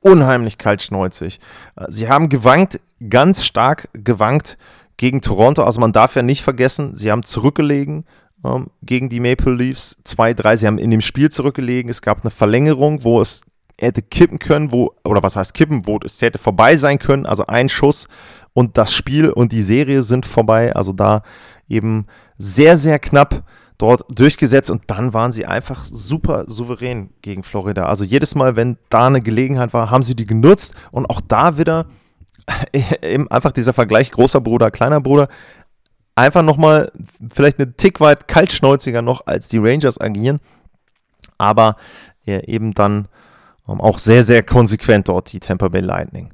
unheimlich 0.00 0.58
kaltschnäuzig. 0.58 1.40
Äh, 1.76 1.86
sie 1.88 2.08
haben 2.08 2.28
gewankt, 2.28 2.80
ganz 3.08 3.44
stark 3.44 3.88
gewankt 3.92 4.58
gegen 4.96 5.20
Toronto. 5.20 5.62
Also 5.62 5.80
man 5.80 5.92
darf 5.92 6.16
ja 6.16 6.22
nicht 6.22 6.42
vergessen, 6.42 6.96
sie 6.96 7.10
haben 7.10 7.22
zurückgelegen 7.22 8.04
ähm, 8.44 8.68
gegen 8.82 9.08
die 9.08 9.20
Maple 9.20 9.54
Leafs 9.54 9.96
2-3. 10.04 10.56
Sie 10.56 10.66
haben 10.66 10.78
in 10.78 10.90
dem 10.90 11.00
Spiel 11.00 11.30
zurückgelegen. 11.30 11.90
Es 11.90 12.02
gab 12.02 12.22
eine 12.22 12.30
Verlängerung, 12.30 13.04
wo 13.04 13.20
es 13.20 13.42
hätte 13.80 14.02
kippen 14.02 14.38
können, 14.38 14.72
wo, 14.72 14.92
oder 15.04 15.22
was 15.22 15.36
heißt 15.36 15.54
kippen, 15.54 15.86
wo 15.86 15.98
es 16.04 16.20
hätte 16.20 16.38
vorbei 16.38 16.76
sein 16.76 16.98
können. 16.98 17.26
Also 17.26 17.46
ein 17.46 17.68
Schuss 17.68 18.08
und 18.52 18.76
das 18.76 18.92
Spiel 18.92 19.30
und 19.30 19.52
die 19.52 19.62
Serie 19.62 20.02
sind 20.02 20.26
vorbei. 20.26 20.74
Also 20.74 20.92
da 20.92 21.22
eben 21.68 22.06
sehr, 22.38 22.76
sehr 22.76 22.98
knapp 22.98 23.44
dort 23.78 24.04
durchgesetzt 24.08 24.70
und 24.70 24.82
dann 24.88 25.14
waren 25.14 25.30
sie 25.30 25.46
einfach 25.46 25.84
super 25.84 26.44
souverän 26.48 27.10
gegen 27.22 27.44
Florida. 27.44 27.86
Also 27.86 28.02
jedes 28.04 28.34
Mal, 28.34 28.56
wenn 28.56 28.76
da 28.88 29.06
eine 29.06 29.22
Gelegenheit 29.22 29.72
war, 29.72 29.90
haben 29.90 30.02
sie 30.02 30.16
die 30.16 30.26
genutzt 30.26 30.74
und 30.90 31.08
auch 31.08 31.20
da 31.20 31.58
wieder 31.58 31.86
eben 33.02 33.30
einfach 33.30 33.52
dieser 33.52 33.72
Vergleich 33.72 34.10
großer 34.10 34.40
Bruder, 34.40 34.72
kleiner 34.72 35.00
Bruder. 35.00 35.28
Einfach 36.16 36.42
nochmal 36.42 36.90
vielleicht 37.32 37.60
eine 37.60 37.76
Tick 37.76 38.00
weit 38.00 38.26
kaltschnäuziger 38.26 39.02
noch 39.02 39.26
als 39.26 39.46
die 39.46 39.58
Rangers 39.58 40.00
agieren, 40.00 40.40
aber 41.38 41.76
eben 42.26 42.74
dann 42.74 43.06
auch 43.68 43.98
sehr, 43.98 44.22
sehr 44.22 44.42
konsequent 44.42 45.08
dort 45.08 45.32
die 45.32 45.40
Tampa 45.40 45.68
Bay 45.68 45.82
Lightning 45.82 46.30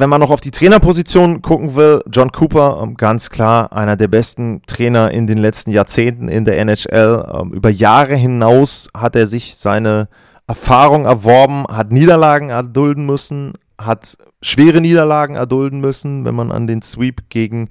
wenn 0.00 0.08
man 0.08 0.20
noch 0.20 0.30
auf 0.30 0.40
die 0.40 0.50
Trainerposition 0.50 1.42
gucken 1.42 1.74
will, 1.74 2.02
John 2.10 2.32
Cooper, 2.32 2.80
ähm, 2.82 2.96
ganz 2.96 3.30
klar 3.30 3.72
einer 3.72 3.96
der 3.96 4.08
besten 4.08 4.62
Trainer 4.66 5.10
in 5.10 5.26
den 5.26 5.38
letzten 5.38 5.70
Jahrzehnten 5.70 6.28
in 6.28 6.44
der 6.44 6.58
NHL. 6.58 7.28
Ähm, 7.32 7.52
über 7.52 7.70
Jahre 7.70 8.16
hinaus 8.16 8.88
hat 8.96 9.14
er 9.14 9.26
sich 9.26 9.56
seine 9.56 10.08
Erfahrung 10.46 11.04
erworben, 11.04 11.64
hat 11.68 11.92
Niederlagen 11.92 12.50
erdulden 12.50 13.04
müssen, 13.04 13.52
hat 13.78 14.16
schwere 14.42 14.80
Niederlagen 14.80 15.36
erdulden 15.36 15.80
müssen, 15.80 16.24
wenn 16.24 16.34
man 16.34 16.50
an 16.50 16.66
den 16.66 16.82
Sweep 16.82 17.28
gegen 17.28 17.68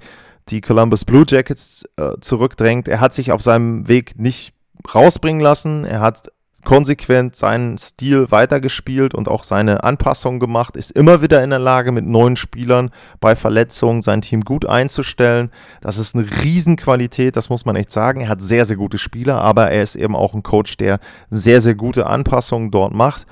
die 0.48 0.60
Columbus 0.60 1.04
Blue 1.04 1.24
Jackets 1.28 1.84
äh, 1.96 2.12
zurückdrängt. 2.20 2.88
Er 2.88 3.00
hat 3.00 3.12
sich 3.12 3.32
auf 3.32 3.42
seinem 3.42 3.88
Weg 3.88 4.18
nicht 4.18 4.52
rausbringen 4.94 5.42
lassen. 5.42 5.84
Er 5.84 6.00
hat 6.00 6.30
konsequent 6.64 7.36
seinen 7.36 7.78
Stil 7.78 8.30
weitergespielt 8.30 9.14
und 9.14 9.28
auch 9.28 9.44
seine 9.44 9.82
Anpassungen 9.84 10.40
gemacht, 10.40 10.76
ist 10.76 10.90
immer 10.90 11.22
wieder 11.22 11.42
in 11.42 11.50
der 11.50 11.58
Lage, 11.58 11.92
mit 11.92 12.06
neuen 12.06 12.36
Spielern 12.36 12.90
bei 13.20 13.34
Verletzungen 13.34 14.02
sein 14.02 14.20
Team 14.20 14.42
gut 14.42 14.66
einzustellen. 14.66 15.50
Das 15.80 15.98
ist 15.98 16.14
eine 16.14 16.26
Riesenqualität, 16.42 17.36
das 17.36 17.48
muss 17.48 17.64
man 17.64 17.76
echt 17.76 17.90
sagen. 17.90 18.20
Er 18.20 18.28
hat 18.28 18.42
sehr, 18.42 18.64
sehr 18.64 18.76
gute 18.76 18.98
Spieler, 18.98 19.40
aber 19.40 19.70
er 19.70 19.82
ist 19.82 19.96
eben 19.96 20.14
auch 20.14 20.34
ein 20.34 20.42
Coach, 20.42 20.76
der 20.76 21.00
sehr, 21.30 21.60
sehr 21.60 21.74
gute 21.74 22.06
Anpassungen 22.06 22.70
dort 22.70 22.92
macht. 22.92 23.26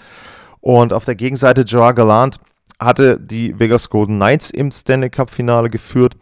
Und 0.61 0.93
auf 0.93 1.05
der 1.05 1.15
Gegenseite 1.15 1.65
Gerard 1.65 1.97
Gallant 1.97 2.41
hatte 2.79 3.19
die 3.19 3.59
Vegas 3.59 3.91
Golden 3.91 4.17
Knights 4.17 4.51
im 4.51 4.71
Stanley 4.71 5.11
Cup 5.11 5.31
Finale 5.31 5.71
geführt 5.71 6.15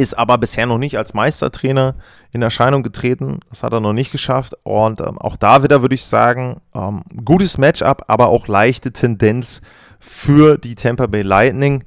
ist 0.00 0.18
aber 0.18 0.38
bisher 0.38 0.66
noch 0.66 0.78
nicht 0.78 0.96
als 0.96 1.12
Meistertrainer 1.12 1.94
in 2.32 2.40
Erscheinung 2.40 2.82
getreten. 2.82 3.40
Das 3.50 3.62
hat 3.62 3.74
er 3.74 3.80
noch 3.80 3.92
nicht 3.92 4.10
geschafft. 4.10 4.54
Und 4.62 5.00
ähm, 5.00 5.18
auch 5.18 5.36
da 5.36 5.62
wieder 5.62 5.82
würde 5.82 5.94
ich 5.94 6.06
sagen, 6.06 6.62
ähm, 6.74 7.02
gutes 7.24 7.58
Matchup, 7.58 8.04
aber 8.08 8.28
auch 8.28 8.48
leichte 8.48 8.92
Tendenz 8.92 9.60
für 9.98 10.56
die 10.56 10.74
Tampa 10.74 11.06
Bay 11.06 11.20
Lightning, 11.20 11.84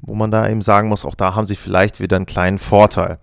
wo 0.00 0.14
man 0.14 0.30
da 0.30 0.48
eben 0.48 0.62
sagen 0.62 0.88
muss, 0.88 1.04
auch 1.04 1.14
da 1.14 1.34
haben 1.34 1.44
sie 1.44 1.56
vielleicht 1.56 2.00
wieder 2.00 2.16
einen 2.16 2.26
kleinen 2.26 2.58
Vorteil. 2.58 3.18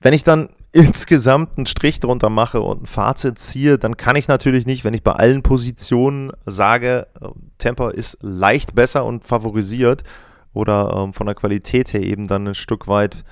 Wenn 0.00 0.14
ich 0.14 0.22
dann 0.22 0.48
insgesamt 0.72 1.58
einen 1.58 1.66
Strich 1.66 1.98
drunter 1.98 2.30
mache 2.30 2.60
und 2.60 2.84
ein 2.84 2.86
Fazit 2.86 3.40
ziehe, 3.40 3.76
dann 3.76 3.96
kann 3.96 4.14
ich 4.14 4.28
natürlich 4.28 4.66
nicht, 4.66 4.84
wenn 4.84 4.94
ich 4.94 5.02
bei 5.02 5.12
allen 5.12 5.42
Positionen 5.42 6.30
sage, 6.46 7.08
äh, 7.20 7.26
Tampa 7.58 7.90
ist 7.90 8.18
leicht 8.20 8.76
besser 8.76 9.04
und 9.04 9.24
favorisiert, 9.24 10.04
oder 10.52 10.94
ähm, 10.96 11.12
von 11.12 11.26
der 11.26 11.34
Qualität 11.34 11.92
her 11.92 12.02
eben 12.02 12.28
dann 12.28 12.48
ein 12.48 12.54
Stück 12.54 12.88
weit 12.88 13.24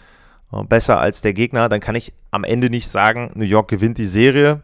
äh, 0.52 0.62
besser 0.64 0.98
als 1.00 1.20
der 1.20 1.35
Gegner, 1.35 1.68
dann 1.68 1.81
kann 1.81 1.94
ich 1.94 2.12
am 2.31 2.44
Ende 2.44 2.70
nicht 2.70 2.88
sagen, 2.88 3.31
New 3.35 3.44
York 3.44 3.68
gewinnt 3.68 3.98
die 3.98 4.07
Serie. 4.07 4.62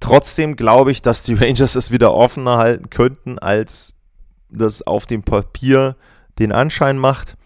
Trotzdem 0.00 0.56
glaube 0.56 0.90
ich, 0.90 1.02
dass 1.02 1.22
die 1.22 1.34
Rangers 1.40 1.74
es 1.74 1.90
wieder 1.90 2.14
offener 2.14 2.58
halten 2.58 2.90
könnten, 2.90 3.38
als 3.38 3.94
das 4.48 4.82
auf 4.82 5.06
dem 5.06 5.22
Papier 5.22 5.96
den 6.38 6.52
Anschein 6.52 6.98
macht. 6.98 7.36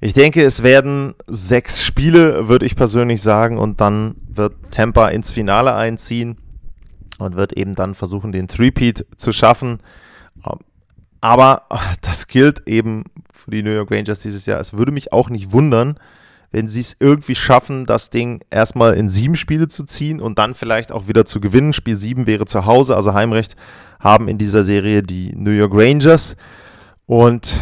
Ich 0.00 0.12
denke, 0.12 0.44
es 0.44 0.62
werden 0.62 1.14
sechs 1.26 1.82
Spiele, 1.82 2.48
würde 2.48 2.66
ich 2.66 2.76
persönlich 2.76 3.20
sagen, 3.20 3.58
und 3.58 3.80
dann 3.80 4.14
wird 4.28 4.54
Tampa 4.70 5.08
ins 5.08 5.32
Finale 5.32 5.74
einziehen 5.74 6.36
und 7.18 7.34
wird 7.34 7.52
eben 7.54 7.74
dann 7.74 7.96
versuchen, 7.96 8.30
den 8.30 8.46
Threepeat 8.46 9.06
zu 9.16 9.32
schaffen. 9.32 9.80
Aber 11.20 11.62
das 12.02 12.26
gilt 12.26 12.66
eben 12.66 13.04
für 13.32 13.50
die 13.50 13.62
New 13.62 13.72
York 13.72 13.90
Rangers 13.90 14.20
dieses 14.20 14.46
Jahr. 14.46 14.60
Es 14.60 14.74
würde 14.74 14.92
mich 14.92 15.12
auch 15.12 15.30
nicht 15.30 15.52
wundern, 15.52 15.98
wenn 16.50 16.68
sie 16.68 16.80
es 16.80 16.96
irgendwie 16.98 17.34
schaffen, 17.34 17.84
das 17.84 18.10
Ding 18.10 18.40
erstmal 18.50 18.94
in 18.94 19.08
sieben 19.08 19.36
Spiele 19.36 19.68
zu 19.68 19.84
ziehen 19.84 20.20
und 20.20 20.38
dann 20.38 20.54
vielleicht 20.54 20.92
auch 20.92 21.06
wieder 21.06 21.24
zu 21.24 21.40
gewinnen. 21.40 21.72
Spiel 21.72 21.96
sieben 21.96 22.26
wäre 22.26 22.46
zu 22.46 22.64
Hause, 22.64 22.96
also 22.96 23.12
Heimrecht 23.12 23.54
haben 24.00 24.28
in 24.28 24.38
dieser 24.38 24.62
Serie 24.62 25.02
die 25.02 25.34
New 25.36 25.50
York 25.50 25.72
Rangers. 25.74 26.36
Und 27.04 27.60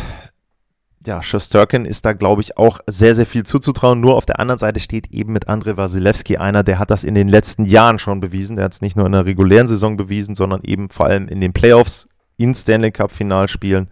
ja, 1.04 1.22
Shostakin 1.22 1.84
ist 1.84 2.04
da, 2.04 2.12
glaube 2.12 2.42
ich, 2.42 2.58
auch 2.58 2.80
sehr, 2.86 3.14
sehr 3.14 3.26
viel 3.26 3.44
zuzutrauen. 3.44 4.00
Nur 4.00 4.16
auf 4.16 4.26
der 4.26 4.40
anderen 4.40 4.58
Seite 4.58 4.80
steht 4.80 5.08
eben 5.12 5.32
mit 5.32 5.48
Andrei 5.48 5.76
Wasilewski 5.76 6.36
einer, 6.36 6.62
der 6.62 6.78
hat 6.78 6.90
das 6.90 7.04
in 7.04 7.14
den 7.14 7.28
letzten 7.28 7.64
Jahren 7.64 7.98
schon 7.98 8.20
bewiesen. 8.20 8.56
Der 8.56 8.66
hat 8.66 8.74
es 8.74 8.82
nicht 8.82 8.96
nur 8.96 9.06
in 9.06 9.12
der 9.12 9.24
regulären 9.24 9.68
Saison 9.68 9.96
bewiesen, 9.96 10.34
sondern 10.34 10.62
eben 10.62 10.90
vor 10.90 11.06
allem 11.06 11.28
in 11.28 11.40
den 11.40 11.52
Playoffs 11.52 12.08
in 12.36 12.54
Stanley 12.54 12.92
Cup 12.92 13.12
Finalspielen. 13.12 13.88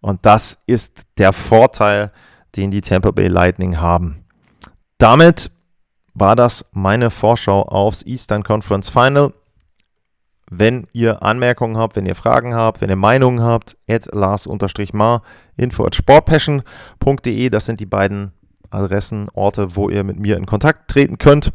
Und 0.00 0.24
das 0.24 0.58
ist 0.66 1.06
der 1.18 1.32
Vorteil, 1.32 2.12
den 2.56 2.70
die 2.70 2.80
Tampa 2.80 3.10
Bay 3.10 3.28
Lightning 3.28 3.80
haben. 3.80 4.24
Damit 4.98 5.50
war 6.14 6.36
das 6.36 6.64
meine 6.72 7.10
Vorschau 7.10 7.62
aufs 7.62 8.04
Eastern 8.04 8.42
Conference 8.42 8.88
Final. 8.88 9.32
Wenn 10.48 10.86
ihr 10.92 11.22
Anmerkungen 11.22 11.76
habt, 11.76 11.96
wenn 11.96 12.06
ihr 12.06 12.14
Fragen 12.14 12.54
habt, 12.54 12.80
wenn 12.80 12.88
ihr 12.88 12.96
Meinungen 12.96 13.42
habt, 13.42 13.76
at 13.88 14.06
Lars-Mar, 14.12 15.22
info 15.56 15.84
at 15.84 15.94
sportpassion.de, 15.94 17.50
das 17.50 17.66
sind 17.66 17.80
die 17.80 17.86
beiden 17.86 18.32
Adressen, 18.70 19.28
Orte, 19.34 19.74
wo 19.74 19.90
ihr 19.90 20.04
mit 20.04 20.18
mir 20.18 20.36
in 20.36 20.46
Kontakt 20.46 20.88
treten 20.90 21.18
könnt. 21.18 21.52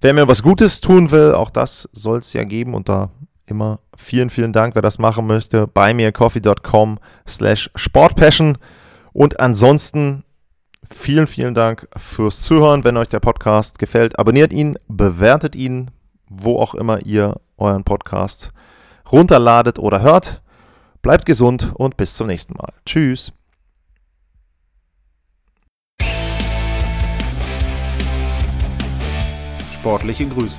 Wer 0.00 0.14
mir 0.14 0.26
was 0.26 0.42
Gutes 0.42 0.80
tun 0.80 1.10
will, 1.10 1.32
auch 1.34 1.50
das 1.50 1.88
soll 1.92 2.18
es 2.18 2.32
ja 2.32 2.44
geben 2.44 2.74
und 2.74 2.88
da 2.88 3.10
immer 3.52 3.78
vielen, 3.96 4.30
vielen 4.30 4.52
Dank, 4.52 4.74
wer 4.74 4.82
das 4.82 4.98
machen 4.98 5.26
möchte. 5.26 5.66
Bei 5.68 5.94
mir 5.94 6.10
coffee.com 6.10 6.98
slash 7.28 7.70
sportpassion. 7.76 8.58
Und 9.12 9.38
ansonsten 9.38 10.24
vielen, 10.90 11.26
vielen 11.26 11.54
Dank 11.54 11.86
fürs 11.96 12.42
Zuhören. 12.42 12.82
Wenn 12.82 12.96
euch 12.96 13.08
der 13.08 13.20
Podcast 13.20 13.78
gefällt, 13.78 14.18
abonniert 14.18 14.52
ihn, 14.52 14.76
bewertet 14.88 15.54
ihn, 15.54 15.90
wo 16.28 16.58
auch 16.58 16.74
immer 16.74 17.04
ihr 17.04 17.40
euren 17.58 17.84
Podcast 17.84 18.50
runterladet 19.10 19.78
oder 19.78 20.00
hört. 20.00 20.42
Bleibt 21.02 21.26
gesund 21.26 21.72
und 21.74 21.96
bis 21.96 22.14
zum 22.14 22.28
nächsten 22.28 22.54
Mal. 22.54 22.72
Tschüss. 22.86 23.32
Sportliche 29.74 30.26
Grüße. 30.26 30.58